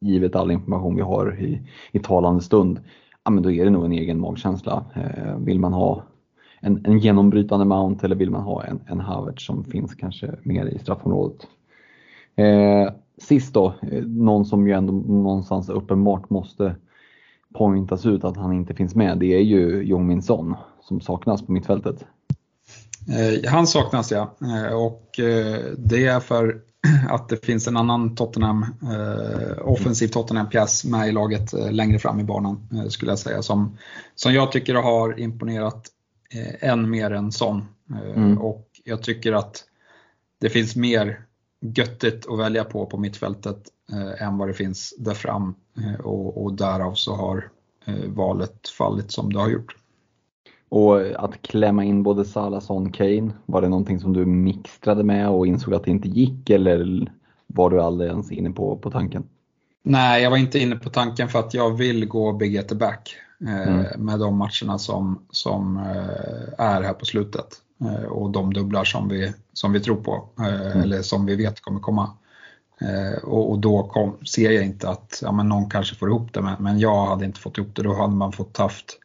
[0.00, 2.80] givet all information vi har i, i talande stund,
[3.24, 4.84] ja men då är det nog en egen magkänsla.
[4.94, 6.02] Eh, vill man ha
[6.60, 10.66] en, en genombrytande Mount eller vill man ha en, en Havertz som finns kanske mer
[10.66, 11.46] i straffområdet?
[12.36, 16.74] Eh, sist då, eh, någon som ju ändå någonstans uppenbart måste
[17.54, 21.46] pointas ut att han inte finns med, det är ju Jong Min Son som saknas
[21.46, 22.06] på mittfältet.
[23.08, 26.60] Eh, han saknas ja, eh, och eh, det är för
[27.08, 28.66] att det finns en annan Tottenham,
[29.60, 33.78] offensiv Tottenham-pjäs med i laget längre fram i banan skulle jag säga, som,
[34.14, 35.86] som jag tycker har imponerat
[36.60, 37.64] än mer än sån.
[38.14, 38.38] Mm.
[38.38, 39.64] Och jag tycker att
[40.40, 41.24] det finns mer
[41.62, 46.44] göttigt att välja på på mittfältet eh, än vad det finns där fram eh, och,
[46.44, 47.48] och därav så har
[47.84, 49.76] eh, valet fallit som det har gjort.
[50.72, 55.46] Och att klämma in både Salah, Kane, var det någonting som du mixtrade med och
[55.46, 57.12] insåg att det inte gick eller
[57.46, 59.24] var du aldrig ens inne på, på tanken?
[59.82, 62.74] Nej, jag var inte inne på tanken för att jag vill gå big at the
[62.74, 63.86] back eh, mm.
[64.04, 67.46] med de matcherna som, som eh, är här på slutet
[67.80, 70.80] eh, och de dubblar som vi, som vi tror på mm.
[70.80, 72.10] eller som vi vet kommer komma.
[73.22, 76.42] Och, och då kom, ser jag inte att ja, men någon kanske får ihop det,
[76.42, 77.82] men, men jag hade inte fått ihop det.
[77.82, 78.98] Då hade man fått haft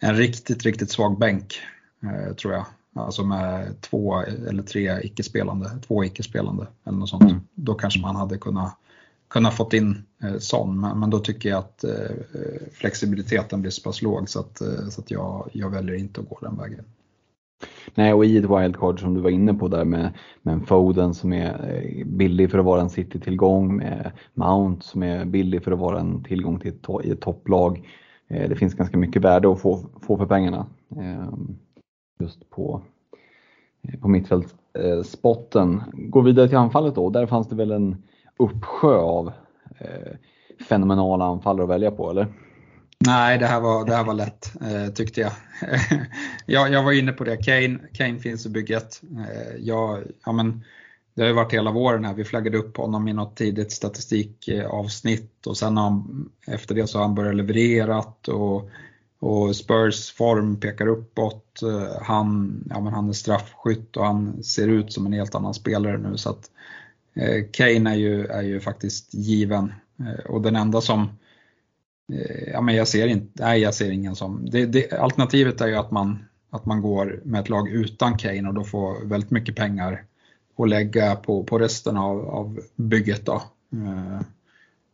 [0.00, 1.54] en riktigt, riktigt svag bänk,
[2.36, 2.64] tror jag.
[2.94, 7.22] Alltså med två eller tre icke-spelande, två icke-spelande eller något sånt.
[7.22, 7.40] Mm.
[7.54, 8.78] Då kanske man hade kunnat
[9.28, 11.90] kunna fått in eh, sån, men, men, då tycker jag att eh,
[12.72, 16.28] flexibiliteten blir så pass låg så att, eh, så att jag, jag väljer inte att
[16.28, 16.84] gå den vägen.
[17.94, 21.14] Nej, och i ett wildcard som du var inne på där med, med en Foden
[21.14, 25.72] som är eh, billig för att vara en City-tillgång, med Mount som är billig för
[25.72, 27.88] att vara en tillgång till ett, i ett topplag.
[28.28, 31.58] Eh, det finns ganska mycket värde att få, få för pengarna ehm,
[32.20, 32.82] just på,
[33.82, 35.82] eh, på mittfältsspotten.
[35.92, 38.02] Gå vidare till anfallet då, där fanns det väl en
[38.36, 39.32] uppsjö av
[39.78, 40.12] eh,
[40.68, 42.26] fenomenala anfallare att välja på, eller?
[43.06, 44.52] Nej, det här var, det här var lätt
[44.94, 45.32] tyckte jag.
[46.46, 46.72] jag.
[46.72, 49.02] Jag var inne på det, Kane, Kane finns i bygget.
[49.58, 50.64] Jag, ja, men,
[51.18, 55.46] det har ju varit hela våren här, vi flaggade upp honom i något tidigt statistikavsnitt
[55.46, 58.70] och sen har han, efter det så har han börjat levererat och,
[59.18, 61.60] och Spurs form pekar uppåt.
[62.02, 65.98] Han, ja, men han är straffskytt och han ser ut som en helt annan spelare
[65.98, 66.16] nu.
[66.16, 66.50] så att
[67.18, 71.02] Eh, Kane är ju, är ju faktiskt given eh, och den enda som
[72.12, 75.66] eh, Ja, men jag ser inte, nej jag ser ingen som, det, det, alternativet är
[75.66, 79.30] ju att man, att man går med ett lag utan Kane och då får väldigt
[79.30, 80.04] mycket pengar
[80.58, 83.42] att lägga på, på resten av, av bygget då.
[83.72, 84.20] Eh,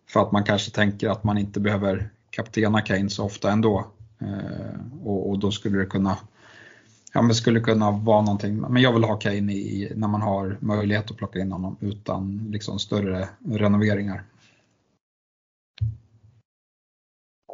[0.08, 3.86] för att man kanske tänker att man inte behöver kaptena Kane så ofta ändå.
[4.18, 6.18] Eh, och, och då skulle det kunna
[7.14, 8.60] ja, men skulle kunna vara någonting.
[8.60, 12.48] Men jag vill ha Kane i, när man har möjlighet att plocka in honom utan
[12.50, 14.22] liksom större renoveringar.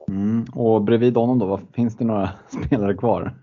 [0.08, 2.30] Mm, och bredvid honom då, finns det några
[2.66, 3.34] spelare kvar?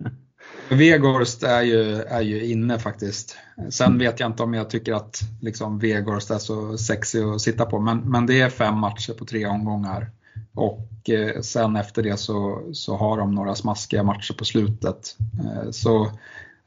[0.69, 3.37] Vegorst är ju, är ju inne faktiskt.
[3.69, 7.65] Sen vet jag inte om jag tycker att liksom Vegorst är så sexig att sitta
[7.65, 10.09] på, men, men det är fem matcher på tre omgångar.
[10.53, 15.15] Och eh, sen efter det så, så har de några smaskiga matcher på slutet.
[15.39, 16.11] Eh, så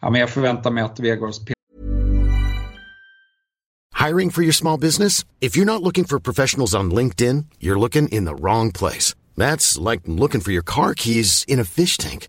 [0.01, 1.40] ja, men jag förväntar mig att Vegors
[4.09, 5.27] Hiring for your small business?
[5.40, 9.14] If you're not looking for professionals on LinkedIn, you're looking in the wrong place.
[9.37, 12.29] That's like looking for your car keys in a fish tank.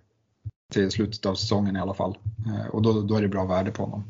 [0.71, 2.17] till slutet av säsongen i alla fall.
[2.47, 4.03] Eh, och då, då är det bra värde på honom.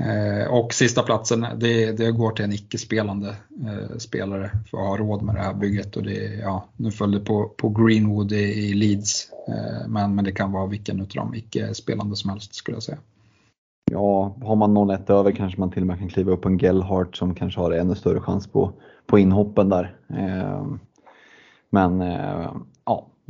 [0.00, 4.96] Eh, och sista platsen, det, det går till en icke-spelande eh, spelare för att ha
[4.96, 5.96] råd med det här bygget.
[5.96, 10.32] Och det, ja, nu följde på, på Greenwood i, i Leeds, eh, men, men det
[10.32, 12.98] kan vara vilken av de icke-spelande som helst skulle jag säga.
[13.90, 16.58] Ja, har man 0-1 över kanske man till och med kan kliva upp på en
[16.58, 18.72] Gellhart som kanske har ännu större chans på,
[19.06, 19.96] på inhoppen där.
[20.08, 20.66] Eh,
[21.70, 22.52] men eh,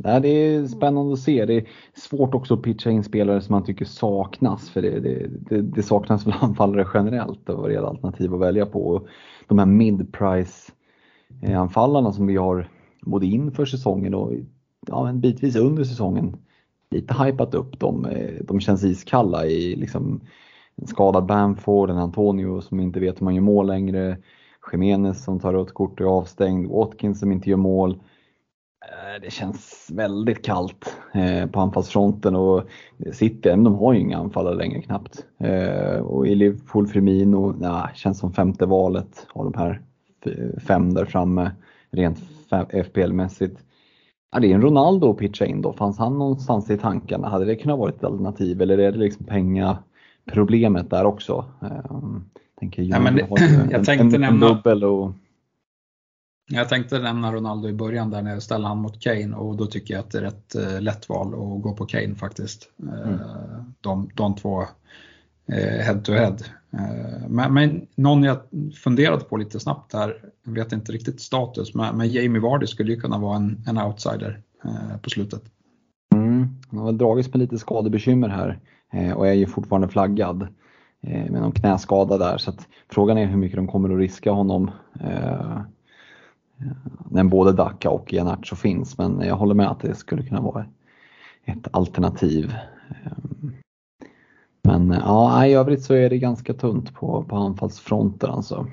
[0.03, 1.45] ja, det är spännande att se.
[1.45, 5.27] Det är svårt också att pitcha in spelare som man tycker saknas för det, det,
[5.27, 9.07] det, det saknas väl anfallare generellt och vad gäller alternativ att välja på.
[9.47, 10.71] De här mid-price
[11.41, 12.69] eh, anfallarna som vi har
[13.01, 14.33] både inför säsongen och
[14.87, 16.37] ja, bitvis under säsongen
[16.91, 18.05] lite hypat upp dem.
[18.05, 20.21] Eh, de känns iskalla i liksom
[20.75, 24.17] en skadad Bamford, en Antonio som inte vet hur man gör mål längre,
[24.71, 27.99] Jiménez som tar rött kort och är avstängd, Watkins som inte gör mål.
[28.87, 32.63] Eh, det känns väldigt kallt eh, på anfallsfronten och
[33.13, 35.25] City, de har ju inga anfallare längre knappt.
[36.03, 39.81] Och i Liverpool, Firmino, nah, känns som femte valet av de här
[40.67, 41.51] fem där framme
[41.91, 42.19] rent
[42.69, 43.57] FPL-mässigt.
[44.31, 45.73] Ja, det är en Ronaldo att pitcha in då.
[45.73, 47.29] Fanns han någonstans i tankarna?
[47.29, 51.45] Hade det kunnat vara ett alternativ eller är det liksom pengaproblemet där också?
[52.59, 53.27] Tänker ja, men det,
[53.71, 55.11] jag tänkte en, nämna, en dubbel och...
[56.49, 59.65] Jag tänkte nämna Ronaldo i början där när jag ställde han mot Kane och då
[59.65, 62.69] tycker jag att det är ett uh, lätt val att gå på Kane faktiskt.
[62.83, 63.19] Uh, mm.
[63.81, 66.37] de, de två uh, head to head.
[67.27, 68.37] Men, men, någon jag
[68.83, 72.93] funderade på lite snabbt här, jag vet inte riktigt status, men, men Jamie Vardy skulle
[72.93, 75.41] ju kunna vara en, en outsider eh, på slutet.
[76.13, 78.59] Mm, han har väl dragits med lite skadebekymmer här
[78.93, 80.47] eh, och är ju fortfarande flaggad
[81.01, 82.53] eh, med någon knäskada där så
[82.89, 85.61] frågan är hur mycket de kommer att riska honom eh,
[87.09, 90.65] när både Daka och Ianacho finns men jag håller med att det skulle kunna vara
[91.45, 92.53] ett alternativ.
[92.89, 93.53] Ehm,
[94.63, 98.67] men ja, i övrigt så är det ganska tunt på, på anfallsfronten alltså.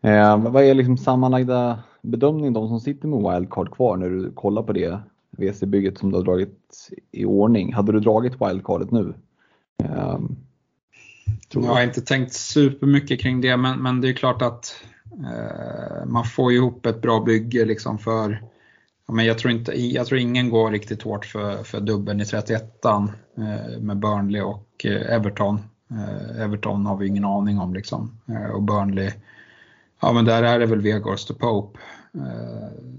[0.00, 4.62] Eh, vad är liksom sammanlagda bedömning de som sitter med wildcard kvar när du kollar
[4.62, 4.98] på det
[5.30, 7.72] WC-bygget som du har dragit i ordning?
[7.72, 9.14] Hade du dragit wildcardet nu?
[9.84, 10.18] Eh,
[11.54, 14.84] jag har inte tänkt supermycket kring det men, men det är klart att
[16.06, 18.42] man får ihop ett bra bygge liksom för
[19.06, 23.12] men jag, tror inte, jag tror ingen går riktigt hårt för, för dubbeln i 31an
[23.38, 25.60] eh, med Burnley och eh, Everton.
[25.90, 28.20] Eh, Everton har vi ingen aning om liksom.
[28.54, 29.10] och Burnley,
[30.00, 31.78] ja men där är det väl Vegors to Pope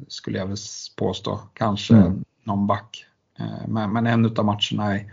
[0.08, 0.58] skulle jag väl
[0.98, 1.39] påstå.
[1.54, 2.24] Kanske mm.
[2.44, 3.06] någon back.
[3.68, 5.12] men, men en av matcherna i,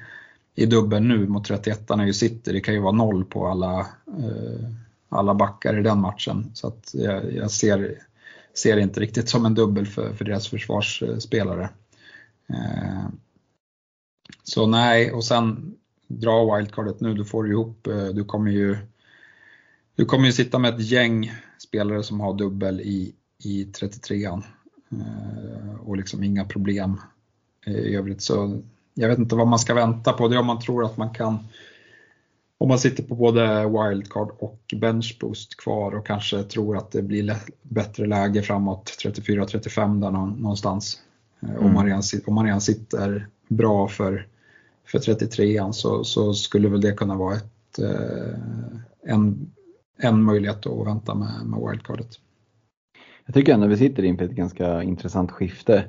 [0.54, 2.52] i dubbeln nu mot 31 är ju City.
[2.52, 3.86] Det kan ju vara noll på alla,
[5.12, 6.50] alla backar i den matchen.
[6.54, 7.98] Så att jag, jag ser
[8.54, 11.68] ser inte riktigt som en dubbel för, för deras försvarsspelare.
[12.48, 13.08] Eh,
[14.42, 15.74] så nej, och sen
[16.06, 18.76] dra wildcardet nu, du får ihop, eh, du kommer ju
[19.94, 24.42] du kommer ju sitta med ett gäng spelare som har dubbel i, i 33an
[24.90, 27.00] eh, och liksom inga problem
[27.66, 28.22] eh, i övrigt.
[28.22, 28.62] Så
[28.94, 31.14] jag vet inte vad man ska vänta på, det är om man tror att man
[31.14, 31.38] kan
[32.62, 37.36] om man sitter på både wildcard och benchboost kvar och kanske tror att det blir
[37.62, 41.00] bättre läge framåt 34-35 där någonstans.
[41.40, 41.64] Mm.
[41.64, 44.26] Om, man redan, om man redan sitter bra för,
[44.86, 48.38] för 33an så, så skulle väl det kunna vara ett, eh,
[49.02, 49.50] en,
[49.98, 52.10] en möjlighet att vänta med, med wildcardet.
[53.26, 55.84] Jag tycker ändå vi sitter inför ett ganska intressant skifte.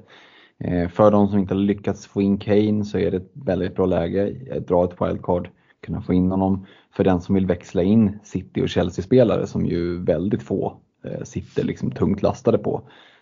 [0.60, 3.76] Eh, för de som inte har lyckats få in Kane så är det ett väldigt
[3.76, 5.50] bra läge att dra ett wildcard
[5.84, 6.66] kunna få in honom.
[6.92, 11.64] För den som vill växla in City och Chelsea-spelare som ju väldigt få eh, sitter
[11.64, 12.82] liksom tungt lastade på.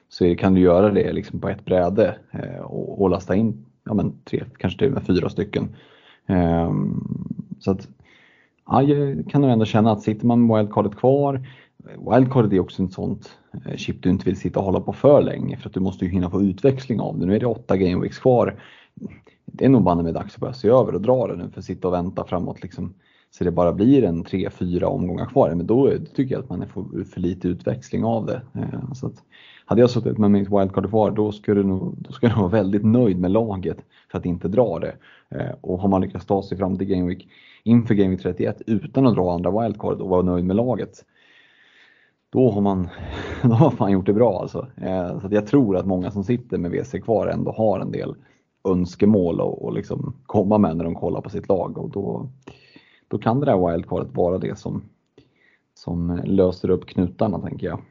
[0.10, 3.94] Så kan du göra det liksom på ett bräde eh, och, och, lasta in ja,
[3.94, 5.76] men tre, kanske till och med fyra stycken.
[6.26, 6.74] Eh,
[7.60, 7.88] så att
[8.68, 11.48] ja, jag kan nog ändå känna att sitter man med wildcardet kvar
[11.90, 14.94] eh, wildcardet är också ett sånt eh, chip du inte vill sitta och hålla på
[14.94, 17.26] för länge för att du måste ju hinna få utväxling av det.
[17.26, 18.60] Nu är det åtta gameweeks kvar.
[19.52, 21.60] Det är nog banne med dags att börja se över och dra det nu för
[21.60, 22.94] att sitta och vänta framåt liksom.
[23.32, 26.68] Så det bara blir en tre, fyra omgångar kvar, men då tycker jag att man
[26.68, 28.42] får för lite utväxling av det.
[28.54, 29.24] Eh, så att,
[29.66, 32.86] hade jag suttit med mitt wildcard kvar, då skulle, nog, då skulle jag vara väldigt
[32.86, 33.78] nöjd med laget
[34.12, 34.96] för att inte dra det.
[35.30, 37.28] Eh, och har man lyckats ta sig fram till Game Week
[37.64, 41.06] inför Game Week 31 utan att dra andra wildcard och vara nöjd med laget,
[42.30, 42.90] då har man,
[43.42, 44.68] då har man fan gjort det bra alltså.
[44.76, 48.16] Eh, så jag tror att många som sitter med WC kvar ändå har en del
[48.64, 52.30] önskemål och, och liksom komma med när de kollar på sitt lag och då,
[53.08, 54.84] då kan det där wildcardet vara det som,
[55.74, 57.82] som löser upp knutarna tänker jag.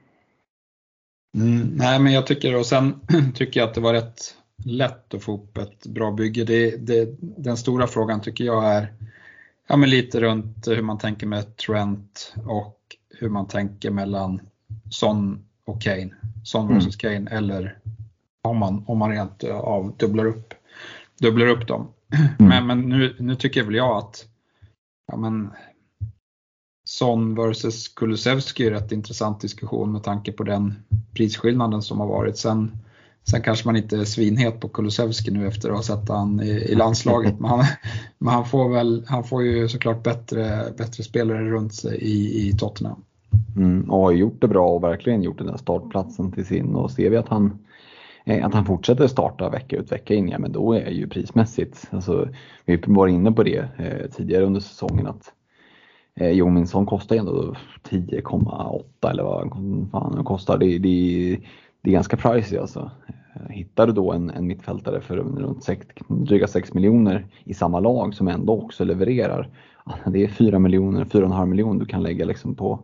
[1.36, 3.00] Mm, nej men jag tycker och sen
[3.34, 6.44] tycker jag att det var rätt lätt att få upp ett bra bygge.
[6.44, 8.92] Det, det, den stora frågan tycker jag är
[9.68, 14.40] ja, men lite runt hur man tänker med Trent och hur man tänker mellan
[14.90, 16.10] Son och Kane.
[16.44, 16.74] Son mm.
[16.74, 17.26] versus mm.
[17.26, 17.78] Kane eller
[18.42, 20.54] om man, om man rent av dubblar upp,
[21.20, 21.88] dubblar upp dem.
[22.38, 22.48] Mm.
[22.48, 24.26] Men, men nu, nu tycker väl jag att
[25.12, 25.50] ja, men,
[26.84, 30.74] Son versus Kulusevski är rätt intressant diskussion med tanke på den
[31.14, 32.38] prisskillnaden som har varit.
[32.38, 32.76] Sen,
[33.30, 36.50] sen kanske man inte är svinhet på Kulusevski nu efter att ha sett han i,
[36.50, 37.40] i landslaget.
[37.40, 37.64] Men, han,
[38.18, 42.52] men han, får väl, han får ju såklart bättre, bättre spelare runt sig i, i
[42.52, 43.04] Tottenham.
[43.56, 46.90] Mm, och har gjort det bra och verkligen gjort den där startplatsen till sin och
[46.90, 47.58] ser vi att han
[48.24, 51.88] Eh, att han fortsätter starta vecka ut vecka in, ja men då är ju prismässigt,
[51.90, 52.28] alltså,
[52.64, 55.32] vi var inne på det eh, tidigare under säsongen att
[56.14, 57.54] eh, Jominsson kostar ju ändå
[57.90, 59.50] 10,8 eller vad
[59.90, 60.58] fan han kostar.
[60.58, 61.38] Det, det,
[61.82, 62.90] det är ganska pricey alltså.
[63.34, 67.80] Eh, hittar du då en, en mittfältare för runt 6, dryga 6 miljoner i samma
[67.80, 69.48] lag som ändå också levererar.
[70.06, 72.80] Det är 4 miljoner, 4,5 miljoner du kan lägga liksom på,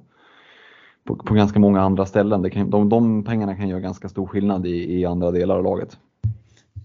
[1.07, 2.42] på, på, ganska många andra ställen.
[2.42, 5.64] Det kan, de, de pengarna kan göra ganska stor skillnad i, i andra delar av
[5.64, 5.98] laget.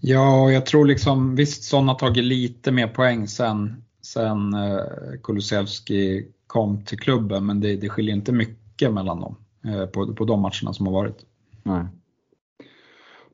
[0.00, 4.80] Ja, jag tror liksom visst Son har tagit lite mer poäng sen, sen eh,
[5.22, 10.24] Kulusevski kom till klubben, men det, det skiljer inte mycket mellan dem eh, på, på
[10.24, 11.18] de matcherna som har varit.
[11.62, 11.84] Nej.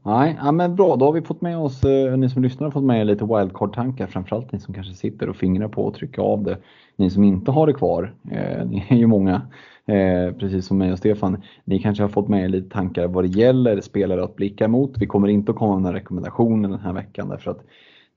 [0.02, 0.96] Nej, ja, men bra.
[0.96, 3.24] Då har vi fått med oss, eh, ni som lyssnar har fått med er lite
[3.24, 4.06] wildcard-tankar.
[4.06, 6.58] Framförallt ni som kanske sitter och fingrar på att trycka av det.
[6.96, 9.42] Ni som inte har det kvar, eh, ni är ju många,
[9.88, 11.42] eh, precis som mig och Stefan.
[11.64, 14.98] Ni kanske har fått med er lite tankar vad det gäller spelare att blicka mot.
[14.98, 17.64] Vi kommer inte att komma med några rekommendationer den här veckan därför att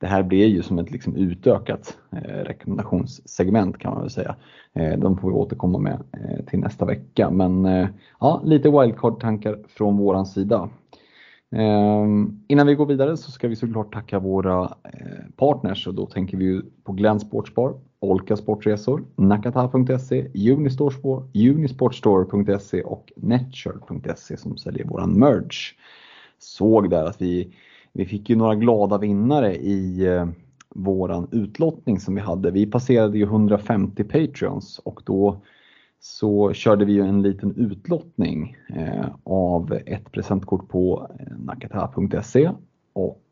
[0.01, 4.35] det här blir ju som ett liksom utökat eh, rekommendationssegment kan man väl säga.
[4.73, 7.29] Eh, de får vi återkomma med eh, till nästa vecka.
[7.29, 7.87] Men eh,
[8.19, 10.69] ja, lite wildcard-tankar från våran sida.
[11.55, 12.05] Eh,
[12.47, 16.37] innan vi går vidare så ska vi såklart tacka våra eh, partners och då tänker
[16.37, 20.27] vi på Glenn Sportsbar, Olka Sportresor, Nakata.se,
[21.33, 25.73] Unisportstore.se och Netshirt.se som säljer våran merch.
[26.39, 27.53] Såg där att vi,
[27.93, 30.27] vi fick ju några glada vinnare i eh,
[30.69, 32.51] våran utlottning som vi hade.
[32.51, 35.41] Vi passerade ju 150 Patreons och då
[35.99, 42.51] så körde vi ju en liten utlottning eh, av ett presentkort på eh, nakata.se
[42.93, 43.23] och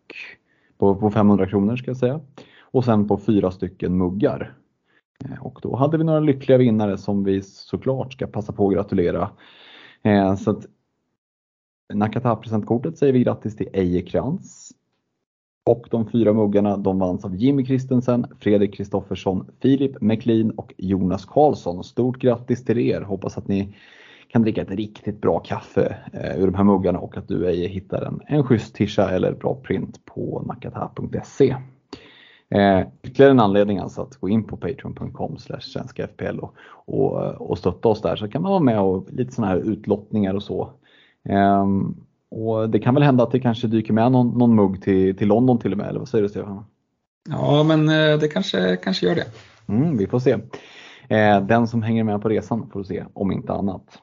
[0.78, 2.22] på, på 500 kronor ska jag säga.
[2.72, 4.54] Och sen på fyra stycken muggar.
[5.26, 8.74] Eh, och då hade vi några lyckliga vinnare som vi såklart ska passa på att
[8.74, 9.30] gratulera.
[10.04, 10.66] Eh, så att
[11.94, 14.72] Nakata-presentkortet säger vi grattis till Eje Krantz,
[15.70, 21.26] och de fyra muggarna de vanns av Jimmy Kristensen, Fredrik Kristoffersson, Filip McLean och Jonas
[21.26, 21.84] Karlsson.
[21.84, 23.02] Stort grattis till er!
[23.02, 23.76] Hoppas att ni
[24.28, 27.68] kan dricka ett riktigt bra kaffe eh, ur de här muggarna och att du Eje,
[27.68, 31.56] hittar en, en schysst tisha eller bra print på nakata.se.
[32.56, 37.12] Eh, ytterligare en anledning alltså att gå in på patreon.com svenska FPL och, och,
[37.50, 40.44] och stötta oss där så kan man vara med och lite sådana här utlottningar och
[40.44, 40.70] så.
[41.30, 41.66] Eh,
[42.32, 45.28] och det kan väl hända att det kanske dyker med någon, någon mugg till, till
[45.28, 46.66] London till och med, eller vad säger du Stefan?
[47.30, 49.26] Ja, men eh, det kanske, kanske gör det.
[49.68, 50.32] Mm, vi får se.
[51.08, 54.02] Eh, den som hänger med på resan får se, om inte annat.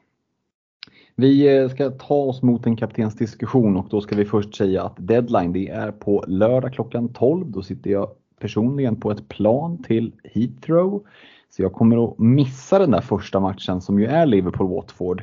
[1.17, 4.97] Vi eh, ska ta oss mot en kaptensdiskussion och då ska vi först säga att
[4.99, 7.51] deadline det är på lördag klockan 12.
[7.51, 8.09] Då sitter jag
[8.41, 11.05] personligen på ett plan till Heathrow.
[11.51, 15.23] Så jag kommer att missa den där första matchen som ju är Liverpool-Watford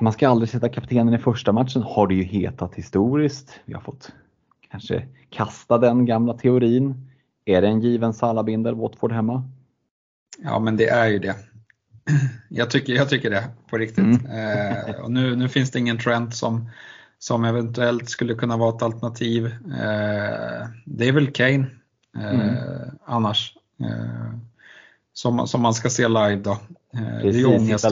[0.00, 3.60] man ska aldrig sätta kaptenen i första matchen har det ju hetat historiskt.
[3.64, 4.12] Vi har fått
[4.70, 7.10] kanske kasta den gamla teorin.
[7.44, 9.50] Är det en given Salabindel, Watford hemma?
[10.38, 11.36] Ja men det är ju det.
[12.48, 14.04] Jag tycker, jag tycker det på riktigt.
[14.04, 14.26] Mm.
[14.26, 16.70] Eh, och nu, nu finns det ingen trend som,
[17.18, 19.46] som eventuellt skulle kunna vara ett alternativ.
[19.46, 21.66] Eh, det är väl Kane
[22.16, 22.56] eh, mm.
[23.04, 23.54] annars.
[23.80, 24.38] Eh,
[25.16, 26.50] som, som man ska se live då.
[26.94, 27.84] Eh, det är ju ångest.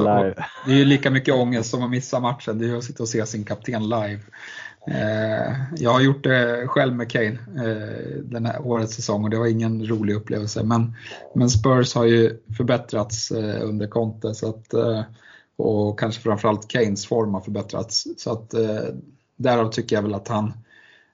[0.67, 2.59] Det är ju lika mycket ångest som att missa matchen.
[2.59, 4.21] Det är att sitta och se sin kapten live.
[4.87, 9.39] Eh, jag har gjort det själv med Kane eh, den här årets säsong och det
[9.39, 10.65] var ingen rolig upplevelse.
[10.65, 10.97] Men,
[11.35, 13.31] men Spurs har ju förbättrats
[13.63, 14.75] under Conte så att,
[15.57, 18.07] och kanske framförallt Keynes form har förbättrats.
[18.17, 18.95] Så att, eh,
[19.37, 20.53] därav tycker jag väl att han,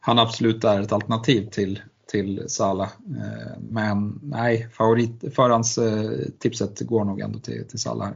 [0.01, 1.81] han absolut är ett alternativ till,
[2.11, 2.85] till Sala.
[2.85, 8.15] Eh, men nej, favorit, förhandstipset eh, går nog ändå till, till Sala här.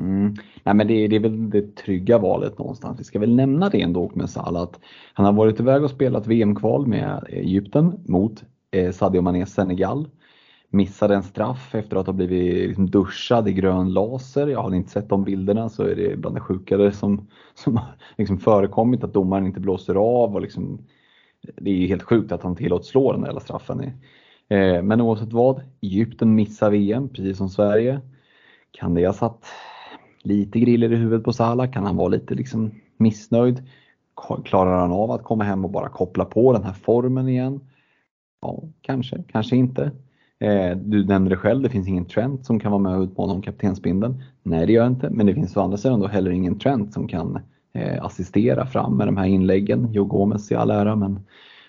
[0.00, 0.34] Mm.
[0.64, 3.00] Nej, men det, det, är väl det trygga valet någonstans.
[3.00, 4.80] Vi ska väl nämna det ändå med Salah att
[5.14, 10.08] han har varit iväg och spelat VM-kval med Egypten mot eh, Sadio Mané Senegal.
[10.76, 14.46] Missade en straff efter att ha blivit liksom duschad i grön laser.
[14.46, 17.80] Jag har inte sett de bilderna så är det bland det sjukare som, som
[18.16, 20.78] liksom förekommit att domaren inte blåser av och liksom
[21.56, 23.80] det är helt sjukt att han tillåts slå den där hela straffen.
[24.48, 28.00] Eh, men oavsett vad, Egypten missar VM precis som Sverige.
[28.70, 29.44] Kan det ha satt
[30.22, 31.70] lite griller i huvudet på Salah?
[31.70, 33.62] Kan han vara lite liksom missnöjd?
[34.44, 37.60] Klarar han av att komma hem och bara koppla på den här formen igen?
[38.40, 39.90] Ja, kanske, kanske inte.
[40.38, 43.32] Eh, du nämnde det själv, det finns ingen Trent som kan vara med och utmana
[43.32, 44.22] om kaptensbindeln.
[44.42, 46.92] Nej, det gör det inte, men det finns å andra sidan då heller ingen Trent
[46.92, 47.38] som kan
[47.72, 49.92] eh, assistera fram med de här inläggen.
[49.92, 51.20] Joe Gomez i all ära, men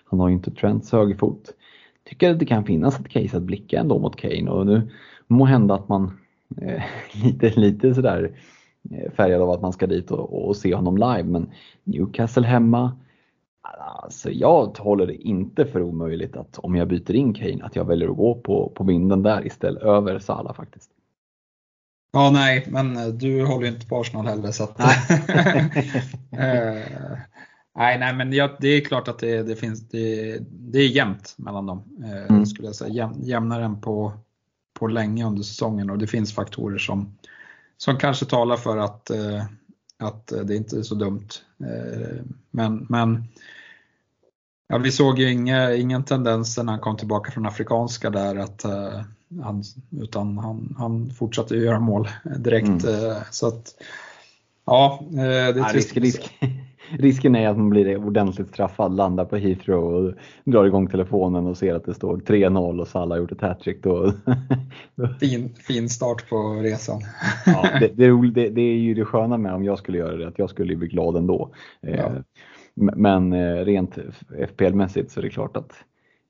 [0.05, 1.53] han har ju inte Trents högerfot.
[2.09, 4.89] Tycker att det kan finnas ett case att blicka ändå mot Kane och nu
[5.28, 6.18] må hända att man
[6.61, 6.84] eh,
[7.24, 8.32] lite, lite sådär
[8.91, 11.49] eh, färgad av att man ska dit och, och, se honom live, men
[11.84, 12.97] Newcastle hemma.
[13.80, 17.86] Alltså jag håller det inte för omöjligt att om jag byter in Kane att jag
[17.86, 20.91] väljer att gå på, på vinden där istället över Salah faktiskt.
[22.11, 24.51] Ja, nej, men eh, du håller ju inte på Arsenal heller.
[24.51, 24.97] Så att, nej.
[26.32, 27.18] Eh,
[27.76, 31.36] nej, nej, men ja, det är klart att det, det finns, det, det, är jämnt
[31.38, 31.84] mellan dem.
[32.03, 32.45] Eh, mm.
[32.45, 32.93] skulle jag säga.
[32.93, 34.13] Jäm, jämnare än på,
[34.80, 37.18] på länge under säsongen och det finns faktorer som,
[37.78, 39.11] som kanske talar för att,
[39.99, 41.28] att det inte är så dumt.
[42.51, 43.24] Men, men
[44.68, 48.65] ja, vi såg ju inga, ingen tendens när han kom tillbaka från Afrikanska där att
[49.43, 49.63] han,
[50.01, 52.07] utan han, han fortsatte göra mål
[52.38, 52.68] direkt.
[52.68, 53.09] Mm.
[53.09, 53.76] Eh, så att,
[54.65, 56.38] ja, eh, det är ja, risk, risk.
[56.89, 60.13] Risken är att man blir ordentligt straffad, landar på Heathrow och
[60.43, 63.84] drar igång telefonen och ser att det står 3-0 och Salah har gjort ett hattrick.
[63.84, 64.13] Då.
[65.20, 67.01] fin, fin start på resan.
[67.45, 67.88] ja, det,
[68.34, 70.76] det, det, är ju det sköna med om jag skulle göra det, att jag skulle
[70.76, 71.53] bli glad ändå.
[71.82, 72.11] Eh, ja.
[72.80, 73.34] Men
[73.66, 73.98] rent
[74.50, 75.74] FPL-mässigt så är det klart att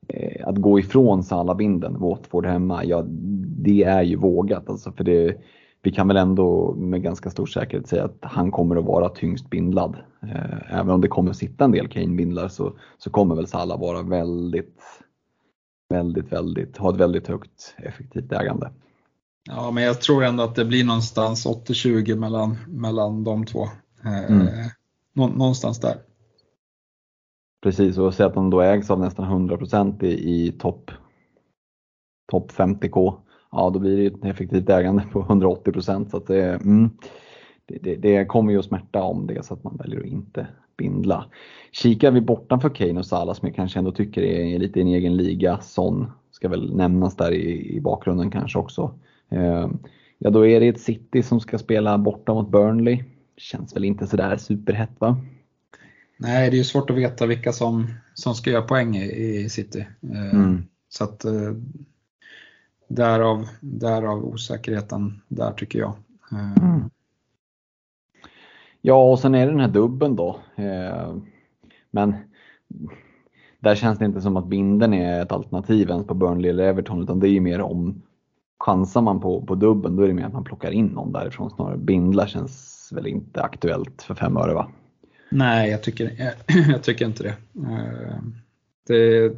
[0.08, 3.04] Eh, att gå ifrån Salabinden, Watford hemma, ja
[3.58, 5.38] det är ju vågat alltså för det,
[5.82, 9.50] vi kan väl ändå med ganska stor säkerhet säga att han kommer att vara tyngst
[9.50, 9.96] bindlad.
[10.22, 13.80] Eh, även om det kommer att sitta en del Kane-bindlar så, så kommer väl Salah
[13.80, 14.82] vara väldigt,
[15.90, 18.72] väldigt, väldigt, ha ett väldigt högt effektivt ägande.
[19.50, 23.64] Ja, men jag tror ändå att det blir någonstans 80-20 mellan, mellan de två.
[24.06, 24.48] Eh, mm.
[25.14, 25.96] Någonstans där.
[27.68, 30.92] Precis, och säg att de då ägs av nästan 100% i, i topp
[32.32, 33.14] top 50k.
[33.52, 36.90] Ja, då blir det ett effektivt ägande på 180% så att det, mm,
[37.66, 40.48] det, det, det, kommer ju att smärta om det så att man väljer att inte
[40.78, 41.26] bindla.
[41.72, 44.88] Kikar vi bortanför Kane och Salah som jag kanske ändå tycker är lite i en
[44.88, 49.00] egen liga, Son ska väl nämnas där i, i bakgrunden kanske också.
[49.30, 49.68] Eh,
[50.18, 53.04] ja, då är det ett City som ska spela borta mot Burnley.
[53.38, 55.18] Känns väl inte sådär superhett va?
[56.18, 59.06] Nej, det är ju svårt att veta vilka som, som ska göra poäng i,
[59.44, 59.88] i City.
[60.14, 60.64] Eh, mm.
[60.90, 61.54] Så att eh,
[62.88, 65.94] därav, därav osäkerheten där tycker jag.
[66.32, 66.90] Eh, mm.
[68.82, 70.40] Ja, och sen är det den här dubben då.
[71.92, 72.16] Men
[73.60, 77.04] där känns det inte som att binden är ett alternativ ens på Burnley eller Everton
[77.04, 78.02] utan det är ju mer om
[78.60, 81.50] chansar man på, på dubben då är det mer att man plockar in någon därifrån
[81.50, 81.78] snarare.
[81.78, 84.72] Bindla känns väl inte aktuellt för fem öre va?
[85.30, 86.34] Nej, jag tycker,
[86.70, 87.36] jag tycker inte det.
[87.56, 88.22] Eh,
[88.88, 89.34] det.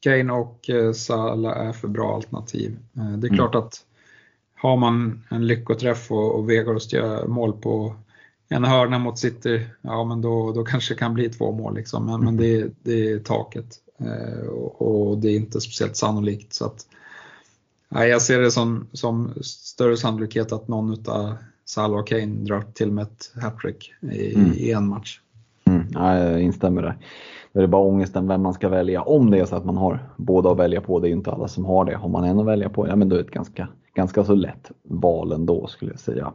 [0.00, 2.78] Kane och eh, Salah är för bra alternativ.
[2.96, 3.34] Eh, det är mm.
[3.34, 3.84] klart att
[4.54, 7.94] har man en lyckoträff och, och Vegost gör mål på
[8.48, 11.74] en hörna mot City, ja men då, då kanske det kan bli två mål.
[11.74, 12.06] Liksom.
[12.06, 12.24] Men, mm.
[12.24, 13.76] men det, det är taket
[14.48, 16.54] och, och, det är inte speciellt sannolikt.
[16.54, 16.86] Så att,
[17.88, 21.34] nej, jag ser det som, som större sannolikhet att någon av
[21.64, 24.52] Salah och Kane drar till med ett hattrick i, mm.
[24.52, 25.20] i en match.
[25.68, 26.96] Mm, jag instämmer där.
[27.52, 29.02] Då är det bara ångesten vem man ska välja.
[29.02, 31.32] Om det är så att man har båda att välja på, det är ju inte
[31.32, 31.96] alla som har det.
[31.96, 34.34] Har man en att välja på, ja men då är det ett ganska, ganska så
[34.34, 36.32] lätt val ändå skulle jag säga.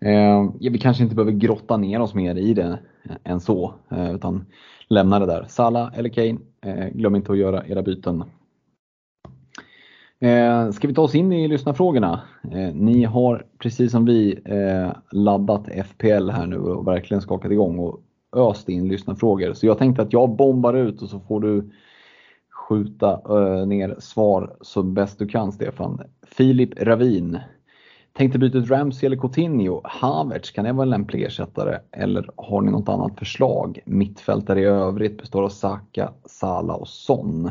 [0.00, 2.78] Eh, ja, vi kanske inte behöver grotta ner oss mer i det
[3.24, 4.46] än så, eh, utan
[4.88, 5.44] lämna det där.
[5.48, 8.24] Sala eller Kane, eh, glöm inte att göra era byten.
[10.20, 12.20] Eh, ska vi ta oss in i lyssnarfrågorna?
[12.52, 17.78] Eh, ni har precis som vi eh, laddat FPL här nu och verkligen skakat igång
[17.78, 18.00] och
[18.32, 19.52] öst in lyssnarfrågor.
[19.52, 21.70] Så jag tänkte att jag bombar ut och så får du
[22.68, 26.00] skjuta eh, ner svar så bäst du kan Stefan.
[26.26, 27.38] Filip Ravin.
[28.12, 29.80] Tänkte byta ut Ramsey eller Coutinho.
[29.84, 31.78] Havertz, kan det vara en lämplig ersättare?
[31.92, 33.78] Eller har ni något annat förslag?
[33.84, 37.50] Mittfältare i övrigt består av Saka, Sala och Son.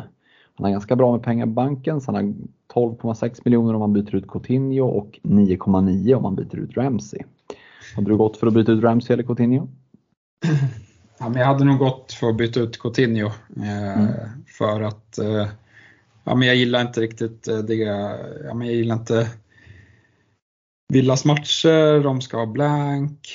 [0.55, 2.15] Han har ganska bra med pengar på banken, så han
[2.73, 7.19] har 12,6 miljoner om man byter ut Coutinho och 9,9 om man byter ut Ramsey.
[7.95, 9.67] Hade du gått för att byta ut Ramsey eller Coutinho?
[11.19, 13.27] Ja, men jag hade nog gått för att byta ut Coutinho.
[13.57, 14.13] Eh, mm.
[14.47, 15.47] För att eh,
[16.23, 17.75] ja, men jag gillar inte riktigt eh, det.
[18.45, 19.29] Ja, men jag gillar inte
[20.93, 23.29] Villas matcher, de ska vara blank.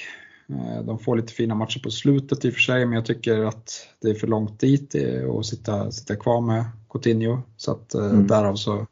[0.48, 3.44] Eh, de får lite fina matcher på slutet i och för sig, men jag tycker
[3.44, 4.94] att det är för långt dit
[5.38, 7.38] att sitta, sitta kvar med Coutinho.
[7.57, 8.26] Så att eh, mm.
[8.26, 8.86] därav så,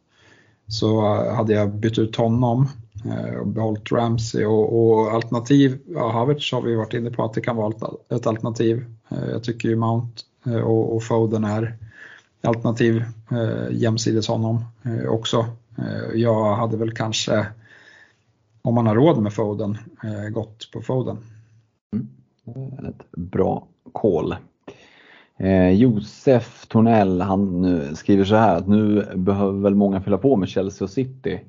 [0.68, 1.00] så
[1.34, 2.68] hade jag bytt ut honom eh,
[3.04, 7.34] Eh, och behållit Ramsey och, och alternativ, ja, Havertz har vi varit inne på att
[7.34, 7.74] det kan vara
[8.08, 8.84] ett alternativ.
[9.08, 11.76] Eh, jag tycker ju Mount eh, och, och Foden är
[12.42, 13.04] alternativ
[13.70, 14.64] jämsides honom
[15.08, 15.46] också.
[16.14, 17.46] Jag hade väl kanske
[18.62, 19.78] om man har råd med Foden,
[20.32, 21.18] gått på Foden.
[22.46, 22.86] Mm.
[22.86, 24.36] Ett bra call.
[25.36, 30.48] Eh, Josef Tornell han skriver så här att nu behöver väl många fylla på med
[30.48, 31.40] Chelsea och City.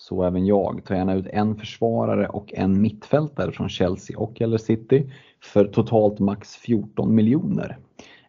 [0.00, 0.84] Så även jag.
[0.84, 6.18] Ta gärna ut en försvarare och en mittfältare från Chelsea och eller City för totalt
[6.18, 7.78] max 14 miljoner.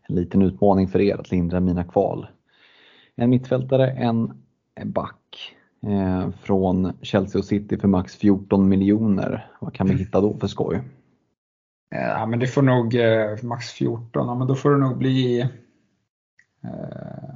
[0.01, 2.27] En liten utmaning för er att lindra mina kval.
[3.15, 4.33] En mittfältare, en
[4.85, 5.55] back
[5.87, 9.51] eh, från Chelsea och City för max 14 miljoner.
[9.61, 10.81] Vad kan vi hitta då för skoj?
[11.95, 14.97] Eh, ja, men det får nog eh, max 14, ja, men då får det nog
[14.97, 15.39] bli
[16.63, 17.29] eh,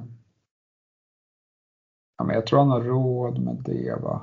[2.17, 4.21] ja, men jag tror han har råd med det va.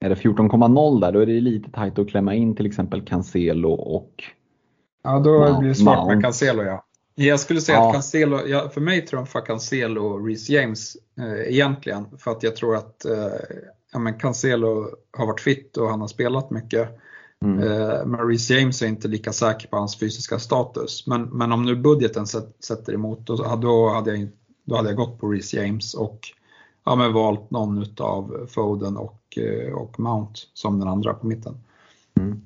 [0.00, 3.70] Är det 14,0 där, då är det lite tajt att klämma in till exempel Cancelo
[3.70, 4.24] och
[5.02, 6.84] Ja, då blir det svårt med Cancelo ja.
[7.14, 7.88] Jag skulle säga ja.
[7.88, 12.06] att Cancelo, ja, för mig trumfar Cancelo och Reece James eh, egentligen.
[12.18, 13.56] För att jag tror att eh,
[13.92, 14.86] ja, men Cancelo
[15.16, 16.88] har varit fit och han har spelat mycket.
[17.44, 17.58] Mm.
[17.58, 21.06] Eh, men Reece James är inte lika säker på hans fysiska status.
[21.06, 22.26] Men, men om nu budgeten
[22.60, 24.28] sätter emot, då, då, hade jag,
[24.68, 26.20] då hade jag gått på Reece James och
[26.84, 31.54] ja, men valt någon utav Foden och, eh, och Mount som den andra på mitten.
[32.18, 32.42] Mm.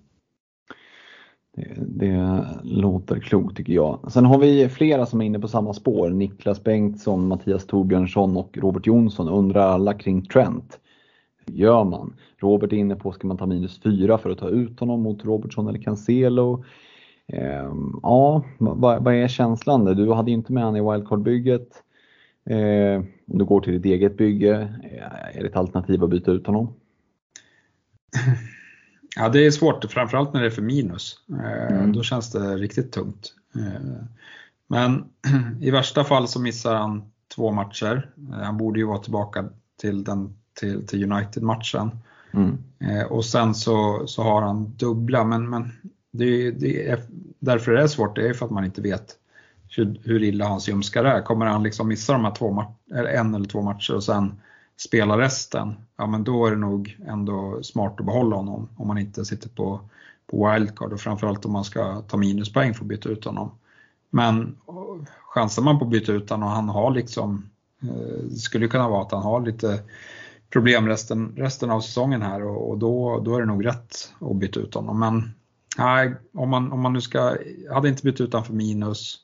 [1.57, 4.13] Det, det, låter klokt tycker jag.
[4.13, 6.11] Sen har vi flera som är inne på samma spår.
[6.11, 10.81] Niklas Bengtsson, Mattias Torbjörnsson och Robert Jonsson undrar alla kring Trent
[11.47, 12.15] Hur gör man?
[12.39, 15.25] Robert är inne på, ska man ta minus 4 för att ta ut honom mot
[15.25, 16.65] Robertson eller Cancelo?
[17.27, 19.85] Ehm, ja, vad, vad, är känslan?
[19.85, 21.83] Du hade inte med honom i wildcard-bygget.
[22.45, 26.31] Eh, om du går till ditt eget bygge, eh, är det ett alternativ att byta
[26.31, 26.75] ut honom?
[29.17, 31.19] Ja, det är svårt, framförallt när det är för minus.
[31.31, 31.93] Eh, mm.
[31.93, 33.35] Då känns det riktigt tungt.
[33.55, 34.05] Eh,
[34.67, 35.05] men
[35.61, 37.03] i värsta fall så missar han
[37.35, 38.11] två matcher.
[38.33, 39.49] Han borde ju vara tillbaka
[39.81, 41.91] till den till, till United-matchen.
[42.33, 42.59] Mm.
[42.79, 45.73] Eh, och sen så, så har han dubbla, men, men
[46.11, 47.01] det, det är,
[47.39, 49.17] därför är det svårt, det är för att man inte vet
[49.77, 51.23] hur, hur illa hans ljumskar är.
[51.23, 52.65] Kommer han liksom missa de här två,
[53.15, 54.41] en eller två matcher och sen
[54.77, 58.99] spela resten, ja men då är det nog ändå smart att behålla honom om man
[58.99, 59.81] inte sitter på,
[60.31, 63.51] på wildcard och framförallt om man ska ta minuspoäng för att byta ut honom.
[64.11, 67.51] Men eh, chansar man på att byta ut honom och han har liksom,
[67.83, 69.83] eh, det skulle kunna vara att han har lite
[70.51, 74.37] problem resten, resten av säsongen här och, och, då, då är det nog rätt att
[74.37, 75.01] byta ut honom.
[75.01, 75.31] Men
[75.79, 77.37] nej, om man, om man nu ska,
[77.73, 79.19] hade inte bytt ut honom för minus.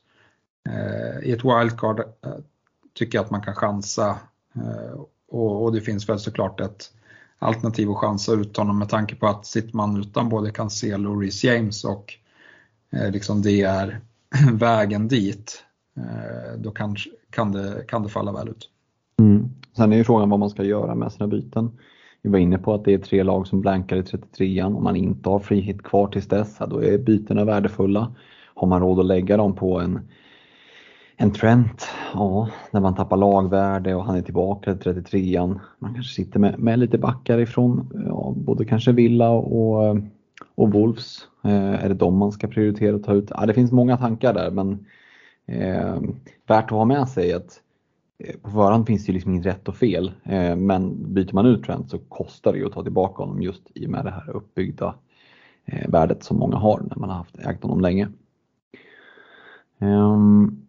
[0.69, 2.33] Eh, I ett wildcard eh,
[2.93, 4.09] tycker jag att man kan chansa
[4.55, 6.91] eh, och, och, det finns väl såklart ett
[7.39, 11.21] alternativ att chansa ut honom med tanke på att sitter man utan både Cancelo och
[11.21, 12.13] Reece James och
[12.91, 13.99] eh, liksom det är
[14.53, 15.63] vägen dit,
[15.97, 16.95] eh, då kan,
[17.29, 18.69] kan, det, kan det falla väl ut.
[19.19, 19.49] Mm.
[19.75, 21.71] Sen är ju frågan vad man ska göra med sina byten.
[22.21, 24.75] Vi var inne på att det är tre lag som blankar i 33an.
[24.75, 28.15] Om man inte har free hit kvar tills dess, då är bytena värdefulla.
[28.55, 30.09] Har man råd att lägga dem på en,
[31.21, 35.59] en Trent, ja, när man tappar lagvärde och han är tillbaka i 33an.
[35.79, 39.95] Man kanske sitter med, med lite backar ifrån ja, både kanske Villa och, eh,
[40.55, 41.27] och Wolves.
[41.43, 43.31] Eh, är det dem man ska prioritera att ta ut?
[43.35, 44.85] Ja, det finns många tankar där men
[45.45, 46.01] eh,
[46.47, 47.61] värt att ha med sig att
[48.23, 51.45] eh, på förhand finns det ju liksom inget rätt och fel, eh, men byter man
[51.45, 54.11] ut Trent så kostar det ju att ta tillbaka honom just i och med det
[54.11, 54.95] här uppbyggda
[55.65, 58.07] eh, värdet som många har när man har haft, ägt honom länge.
[59.79, 60.65] Ehm,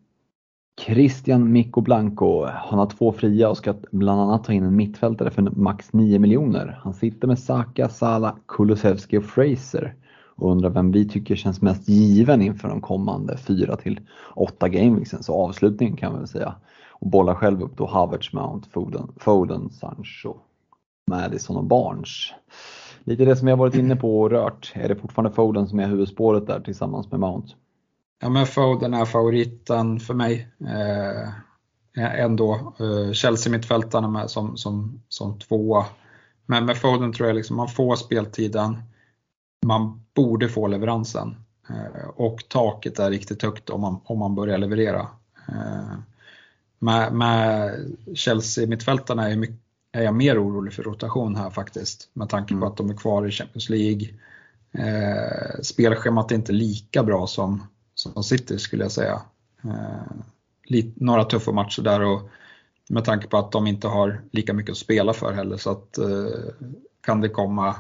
[0.87, 5.31] Christian Mikko Blanco, han har två fria och ska bland annat ta in en mittfältare
[5.31, 6.81] för max 9 miljoner.
[6.83, 9.95] Han sitter med Saka, Sala, Kulusevski och Fraser
[10.37, 14.01] och undrar vem vi tycker känns mest given inför de kommande 4 till
[14.35, 16.55] 8 gameweeksen, så avslutningen kan man väl säga.
[16.89, 20.35] Och bollar själv upp då Havertz, Mount, Foden, Foden Sancho,
[21.07, 22.33] Madison och Barnes.
[23.05, 24.73] Lite det som vi har varit inne på och rört.
[24.75, 27.55] Är det fortfarande Foden som är huvudspåret där tillsammans med Mount?
[28.21, 30.49] Ja men Foden är favoriten för mig.
[30.61, 31.29] Eh,
[31.97, 32.75] ändå.
[32.81, 35.87] Eh, Chelsea-mittfältarna med som, som, som tvåa.
[36.47, 38.83] Men med Foden tror jag liksom man får speltiden.
[39.67, 41.37] Man borde få leveransen.
[41.69, 45.09] Eh, och taket är riktigt högt om man, om man börjar leverera.
[45.49, 45.95] Eh,
[46.79, 47.75] med, med
[48.15, 49.47] Chelsea-mittfältarna är,
[49.93, 52.11] är, jag mer orolig för rotation här faktiskt.
[52.13, 52.69] Med tanke på mm.
[52.69, 54.09] att de är kvar i Champions League.
[54.73, 59.23] Eh, spelschemat är inte lika bra som, som City skulle jag säga.
[59.65, 60.17] Eh,
[60.65, 62.31] lite, några tuffa matcher där och
[62.89, 65.99] med tanke på att de inte har lika mycket att spela för heller så att
[65.99, 66.69] eh,
[67.01, 67.77] kan det komma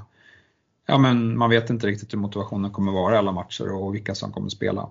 [0.90, 4.14] Ja men man vet inte riktigt hur motivationen kommer vara i alla matcher och vilka
[4.14, 4.88] som kommer spela.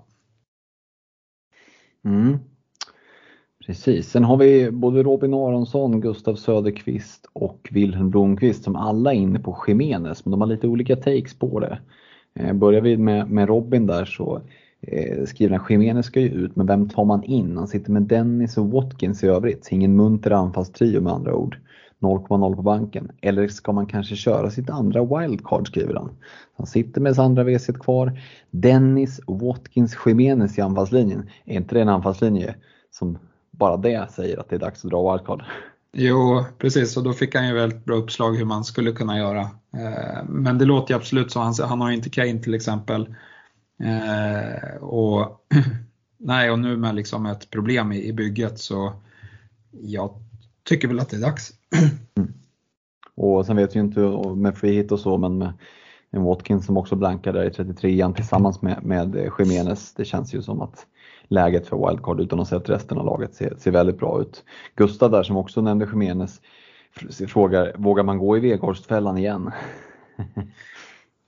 [2.05, 2.37] Mm.
[3.65, 9.17] Precis, sen har vi både Robin Aronsson, Gustav Söderqvist och Wilhelm Blomqvist som alla är
[9.17, 11.79] inne på Jiménez men de har lite olika takes på det.
[12.33, 14.41] Eh, börjar vi med, med Robin där så
[14.81, 17.57] eh, skriver han ska ju ut men vem tar man in?
[17.57, 21.57] Han sitter med Dennis och Watkins i övrigt, ingen munter anfallstrio med andra ord.
[21.99, 23.11] 0,0 på banken.
[23.21, 26.11] Eller ska man kanske köra sitt andra wildcard skriver han.
[26.57, 28.19] Han sitter med Sandra WC kvar.
[28.51, 31.29] Dennis Watkins Khemenez i anfallslinjen.
[31.45, 32.55] Är inte det en anfallslinje
[32.91, 33.17] som
[33.51, 35.43] bara det säger att det är dags att dra wildcard?
[35.93, 39.41] Jo, precis och då fick han ju väldigt bra uppslag hur man skulle kunna göra.
[39.73, 41.39] Eh, men det låter ju absolut så.
[41.39, 43.15] Han, han har inte Kane till exempel.
[43.83, 45.45] Eh, och,
[46.17, 48.93] nej, och nu med liksom ett problem i, i bygget så
[49.71, 50.11] jag
[50.63, 51.51] tycker väl att det är dags.
[52.15, 52.33] Mm.
[53.15, 53.99] Och sen vet vi inte
[54.35, 55.53] med free hit och så men med
[56.11, 59.93] en Watkins som också blankar där i 33an tillsammans med, med Jimenez.
[59.93, 60.85] Det känns ju som att
[61.27, 64.43] läget för wildcard utan att se att resten av laget ser, ser väldigt bra ut.
[64.75, 66.41] Gustav där som också nämnde Jimenez
[67.27, 69.51] frågar, vågar man gå i Veghorstfällan igen?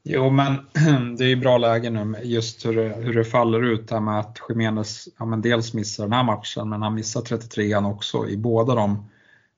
[0.03, 0.53] Jo men
[1.17, 4.19] det är ju bra läge nu just hur det, hur det faller ut här med
[4.19, 8.37] att Jimenez ja, men dels missar den här matchen men han missar 33an också i
[8.37, 9.09] båda de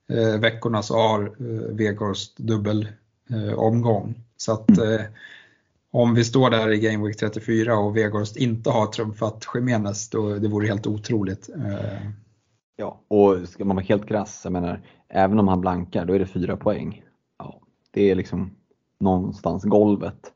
[0.09, 2.87] eh, veckorna så har eh, Vegors dubbel
[3.29, 4.15] eh, omgång.
[4.37, 5.01] Så att eh,
[5.91, 10.29] om vi står där i Game Week 34 och Vegors inte har trumfat Jiménez, då
[10.29, 11.49] det vore helt otroligt.
[11.49, 12.09] Eh.
[12.75, 16.19] Ja, och ska man vara helt krass, jag menar, även om han blankar, då är
[16.19, 17.03] det fyra poäng.
[17.39, 17.59] Ja,
[17.91, 18.55] det är liksom
[18.99, 20.32] någonstans golvet.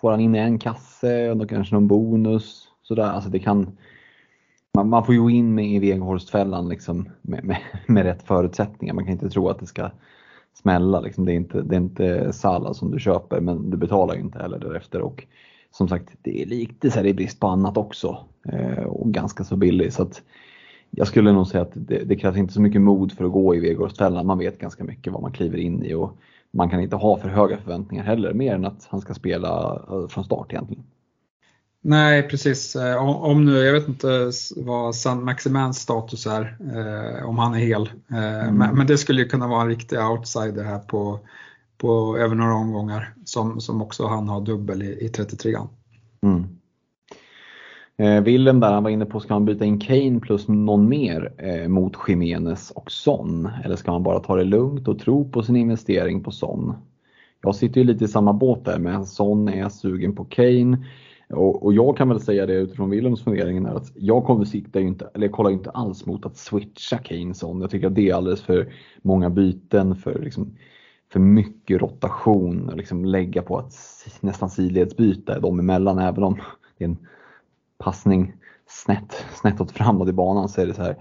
[0.00, 3.02] Får han in en kasse, då kanske någon bonus, sådär.
[3.02, 3.78] Alltså det kan,
[4.74, 8.94] man, man får ju in med i Veghorstfällan liksom med, med, med, rätt förutsättningar.
[8.94, 9.90] Man kan inte tro att det ska
[10.54, 11.00] smälla.
[11.00, 11.24] Liksom.
[11.24, 14.38] Det, är inte, det är inte Sala som du köper men du betalar ju inte
[14.38, 15.00] heller därefter.
[15.00, 15.26] Och
[15.70, 18.18] som sagt, det är lite så här i brist på annat också
[18.52, 19.92] eh, och ganska så billig.
[19.92, 20.22] Så att
[20.90, 23.54] jag skulle nog säga att det, det krävs inte så mycket mod för att gå
[23.54, 24.26] i Veghorstfällan.
[24.26, 26.18] Man vet ganska mycket vad man kliver in i och
[26.58, 30.08] man kan inte ha för höga förväntningar heller, mer än att han ska spela eh,
[30.08, 30.84] från start egentligen.
[31.80, 32.76] Nej, precis.
[32.76, 37.58] Eh, om, nu, jag vet inte vad San Maximans status är, eh, om han är
[37.58, 37.90] hel.
[38.10, 38.56] Eh, mm.
[38.56, 41.20] men, men, det skulle ju kunna vara en riktig outsider här på,
[41.78, 45.68] på över några omgångar som, som också han har dubbel i, i 33an.
[46.22, 46.57] Mm.
[48.00, 51.32] Eh, Willem där, han var inne på, ska man byta in Kane plus någon mer
[51.38, 53.48] eh, mot Jimenez och Son?
[53.64, 56.74] Eller ska man bara ta det lugnt och tro på sin investering på Son?
[57.42, 60.78] Jag sitter ju lite i samma båt där, men Son är sugen på Kane.
[61.28, 65.10] Och, och, jag kan väl säga det utifrån Willems funderingar att jag kommer sikta inte,
[65.14, 67.60] eller kollar inte alls mot att switcha Kane Son.
[67.60, 68.72] Jag tycker att det är alldeles för
[69.02, 70.56] många byten, för, liksom,
[71.12, 73.74] för mycket rotation och liksom lägga på att
[74.20, 76.34] nästan sidledsbyta dem emellan även om
[76.78, 76.98] det är en
[77.78, 78.32] passning
[78.66, 80.96] snett, snett åt framåt i banan så är det så här.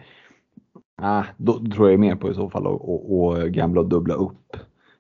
[1.02, 4.58] Ah, då tror jag mer på i så fall att gambla och dubbla upp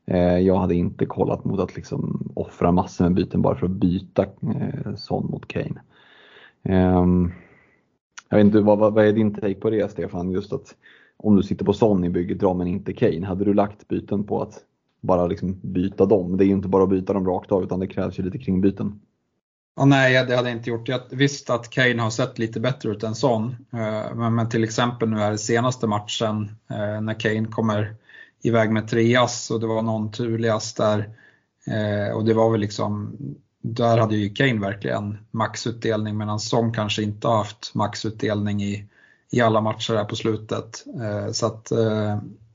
[0.07, 3.71] Eh, jag hade inte kollat mot att liksom offra massor med byten bara för att
[3.71, 5.82] byta eh, Son mot Kane.
[6.63, 7.05] Eh,
[8.30, 10.32] jag vet inte, vad, vad är din take på det Stefan?
[10.32, 10.75] Just att
[11.17, 13.25] om du sitter på Son i bygget, dra men inte Kane.
[13.25, 14.53] Hade du lagt byten på att
[15.01, 16.38] bara liksom byta dem?
[16.38, 18.38] Det är ju inte bara att byta dem rakt av utan det krävs ju lite
[18.38, 18.99] kringbyten.
[19.80, 20.88] Ja, nej, det hade jag inte gjort.
[20.88, 23.55] Jag visste att Kane har sett lite bättre ut än Son.
[23.73, 27.95] Eh, men, men till exempel nu är det senaste matchen eh, när Kane kommer
[28.41, 31.09] iväg med treas och det var någon turlig ass där.
[31.67, 33.17] Eh, och det var väl liksom,
[33.61, 38.86] där hade ju Kane verkligen maxutdelning medan Son kanske inte har haft maxutdelning i,
[39.32, 40.86] i alla matcher här på slutet.
[41.32, 41.71] Så att,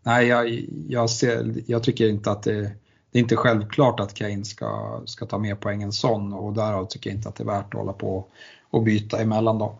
[0.02, 2.72] nej, jag, jag, ser, jag tycker inte att det,
[3.12, 7.10] det är inte självklart att Kane ska, ska ta mer poäng sån och därav tycker
[7.10, 8.24] jag inte att det är värt att hålla på
[8.70, 9.74] och byta emellan dem.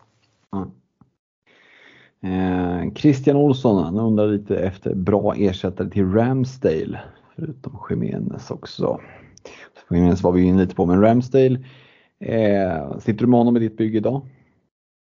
[0.53, 0.71] Mm.
[2.25, 7.01] Eh, Christian Olsson han undrar lite efter bra ersättare till Ramsdale,
[7.37, 9.01] förutom Jiménez också.
[9.91, 11.65] Jiménez var vi inne lite på, men Ramsdale,
[12.21, 14.23] eh, sitter du med honom i ditt bygge idag?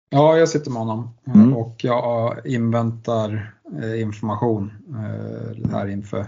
[0.09, 1.53] Ja, jag sitter med honom mm.
[1.53, 6.25] och jag inväntar eh, information eh, här inför,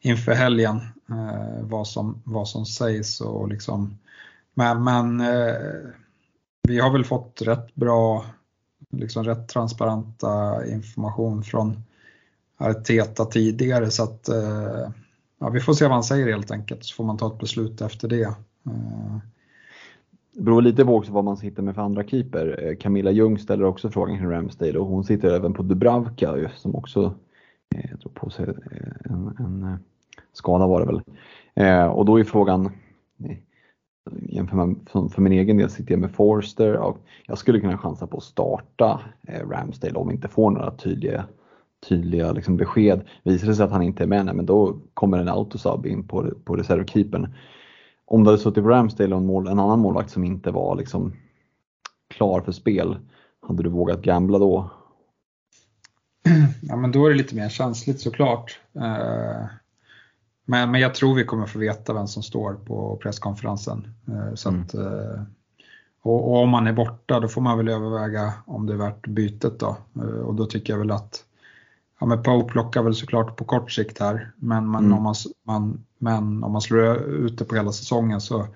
[0.00, 0.80] inför helgen.
[1.10, 3.98] Eh, vad, som, vad som sägs och liksom.
[4.54, 5.90] Men, men eh,
[6.62, 8.24] vi har väl fått rätt bra,
[8.90, 11.82] liksom rätt transparenta information från
[12.56, 14.90] Arteta tidigare så att eh,
[15.38, 17.80] ja, vi får se vad han säger helt enkelt så får man ta ett beslut
[17.80, 18.22] efter det.
[18.22, 19.18] Eh.
[20.32, 22.76] Det beror lite på också vad man sitter med för andra keeper.
[22.80, 27.14] Camilla Ljung ställer också frågan kring Ramsdale och hon sitter även på Dubravka som också
[27.74, 28.46] eh, jag tror på sig
[29.04, 29.78] en, en
[30.32, 31.02] skada var det väl.
[31.54, 32.70] Eh, och då är frågan,
[34.10, 38.06] jämför man för min egen del sitter jag med Forster och jag skulle kunna chansa
[38.06, 41.24] på att starta eh, Ramsdale om vi inte får några tydliga,
[41.88, 43.00] tydliga liksom besked.
[43.22, 46.30] Visar det sig att han inte är med, men då kommer en autosub in på,
[46.44, 47.34] på reservkeepern
[48.10, 50.76] om det hade suttit på Ramsdale och en, mål, en annan målvakt som inte var
[50.76, 51.12] liksom
[52.08, 52.96] klar för spel,
[53.40, 54.70] hade du vågat gambla då?
[56.62, 58.60] Ja men då är det lite mer känsligt såklart.
[58.74, 59.44] Eh,
[60.48, 63.94] Eh, men, men jag tror vi kommer få veta vem som står på presskonferensen.
[64.08, 64.62] Eh, så mm.
[64.62, 65.22] att, eh,
[66.02, 69.06] och, och, om man är borta då får man väl överväga om det är värt
[69.06, 69.76] bytet då.
[70.24, 71.24] Och då tycker jag väl att
[72.00, 74.98] ja, men Poe plockar väl såklart på kort sikt här, men, men, mm.
[74.98, 78.46] om, man, man, men om man slår ut det på hela säsongen så,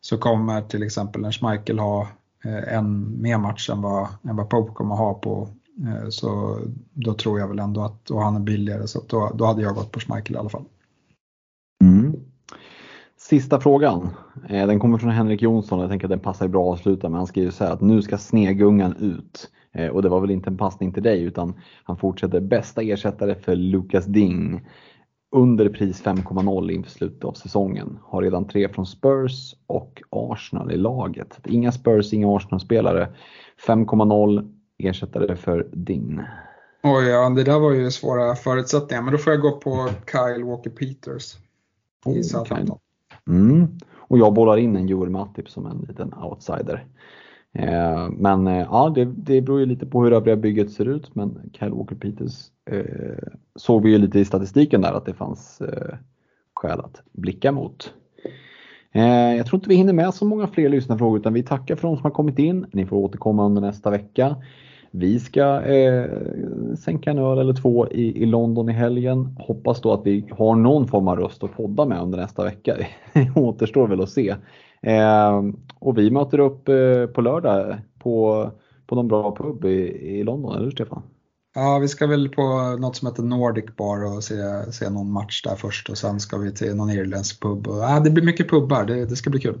[0.00, 2.08] så kommer till exempel en Schmeichel ha
[2.44, 5.48] eh, en mer match än vad, än vad Pope kommer ha på.
[5.86, 6.60] Eh, så
[6.92, 9.74] då tror jag väl ändå att, och han är billigare, så då, då hade jag
[9.74, 10.64] gått på Schmeichel i alla fall.
[13.32, 14.08] Sista frågan.
[14.48, 15.80] Eh, den kommer från Henrik Jonsson.
[15.80, 18.02] Jag tänker att den passar bra att avsluta men han skriver så här att nu
[18.02, 19.50] ska snegungan ut.
[19.72, 21.54] Eh, och det var väl inte en passning till dig utan
[21.84, 24.68] han fortsätter bästa ersättare för Lucas Ding
[25.36, 27.98] under pris 5,0 inför slutet av säsongen.
[28.02, 31.40] Har redan tre från Spurs och Arsenal i laget.
[31.44, 33.08] Inga Spurs, inga Arsenal-spelare.
[33.66, 36.20] 5,0 ersättare för Ding.
[36.82, 40.44] Oj, ja, det där var ju svåra förutsättningar, men då får jag gå på Kyle
[40.44, 41.36] Walker-Peters
[42.06, 42.78] i oh, Southampton.
[43.28, 43.66] Mm.
[43.98, 46.86] Och jag bollar in en Joel Matip som en liten outsider.
[47.54, 51.14] Eh, men eh, ja, det, det beror ju lite på hur övriga bygget ser ut.
[51.14, 55.60] Men Kyle Walker Peters eh, såg vi ju lite i statistiken där att det fanns
[55.60, 55.96] eh,
[56.54, 57.94] skäl att blicka mot.
[58.92, 61.88] Eh, jag tror inte vi hinner med så många fler lyssnarfrågor utan vi tackar för
[61.88, 62.66] de som har kommit in.
[62.72, 64.36] Ni får återkomma under nästa vecka.
[64.94, 66.10] Vi ska eh,
[66.78, 69.36] sänka en öl eller två i, i London i helgen.
[69.38, 72.76] Hoppas då att vi har någon form av röst att podda med under nästa vecka.
[73.12, 74.34] Det återstår väl att se.
[74.82, 75.42] Eh,
[75.78, 78.50] och vi möter upp eh, på lördag på,
[78.86, 81.02] på någon bra pub i, i London, eller Stefan?
[81.54, 82.42] Ja, vi ska väl på
[82.80, 84.34] något som heter Nordic Bar och se,
[84.72, 87.68] se någon match där först och sen ska vi till någon irländsk pub.
[87.68, 89.60] Och, ja, det blir mycket pubbar, det, det ska bli kul.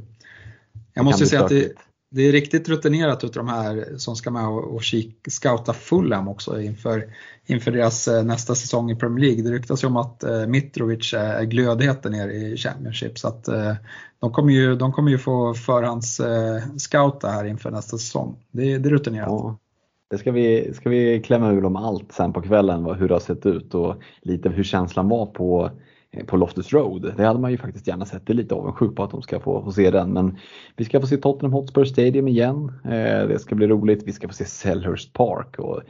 [0.94, 1.72] Jag måste säga att det,
[2.14, 6.28] det är riktigt rutinerat utav de här som ska med och, och kik, scouta Fulham
[6.28, 7.04] också inför,
[7.46, 9.42] inför deras eh, nästa säsong i Premier League.
[9.42, 13.74] Det ryktas ju om att eh, Mitrovic är glödheten nere i Championship så att eh,
[14.20, 18.36] de, kommer ju, de kommer ju få förhands eh, scouta här inför nästa säsong.
[18.50, 19.28] Det, det är rutinerat.
[19.28, 19.56] Ja.
[20.10, 23.20] Det ska vi, ska vi klämma ur om allt sen på kvällen, hur det har
[23.20, 25.70] sett ut och lite hur känslan var på
[26.12, 27.14] Eh, på Loftus Road.
[27.16, 28.26] Det hade man ju faktiskt gärna sett.
[28.26, 30.12] Det är lite avundsjuk på att de ska få, få se den.
[30.12, 30.38] Men
[30.76, 32.72] vi ska få se Tottenham Hotspur Stadium igen.
[32.84, 34.02] Eh, det ska bli roligt.
[34.06, 35.58] Vi ska få se Selhurst Park.
[35.58, 35.82] Och,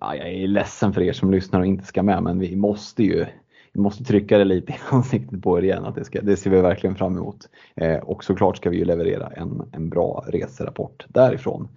[0.00, 3.02] ja, jag är ledsen för er som lyssnar och inte ska med men vi måste
[3.02, 3.26] ju
[3.74, 5.84] vi måste trycka det lite i ansiktet på er igen.
[5.84, 7.48] Att det, ska, det ser vi verkligen fram emot.
[7.76, 11.68] Eh, och såklart ska vi ju leverera en, en bra reserapport därifrån.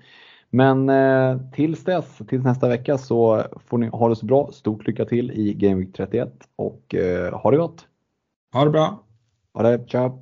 [0.50, 4.50] Men eh, tills dess, tills nästa vecka så får ni ha det så bra.
[4.52, 7.88] Stort lycka till i Game Week 31 och eh, ha det gott!
[8.54, 9.04] Ha det bra!
[9.54, 10.22] Ha det, ciao!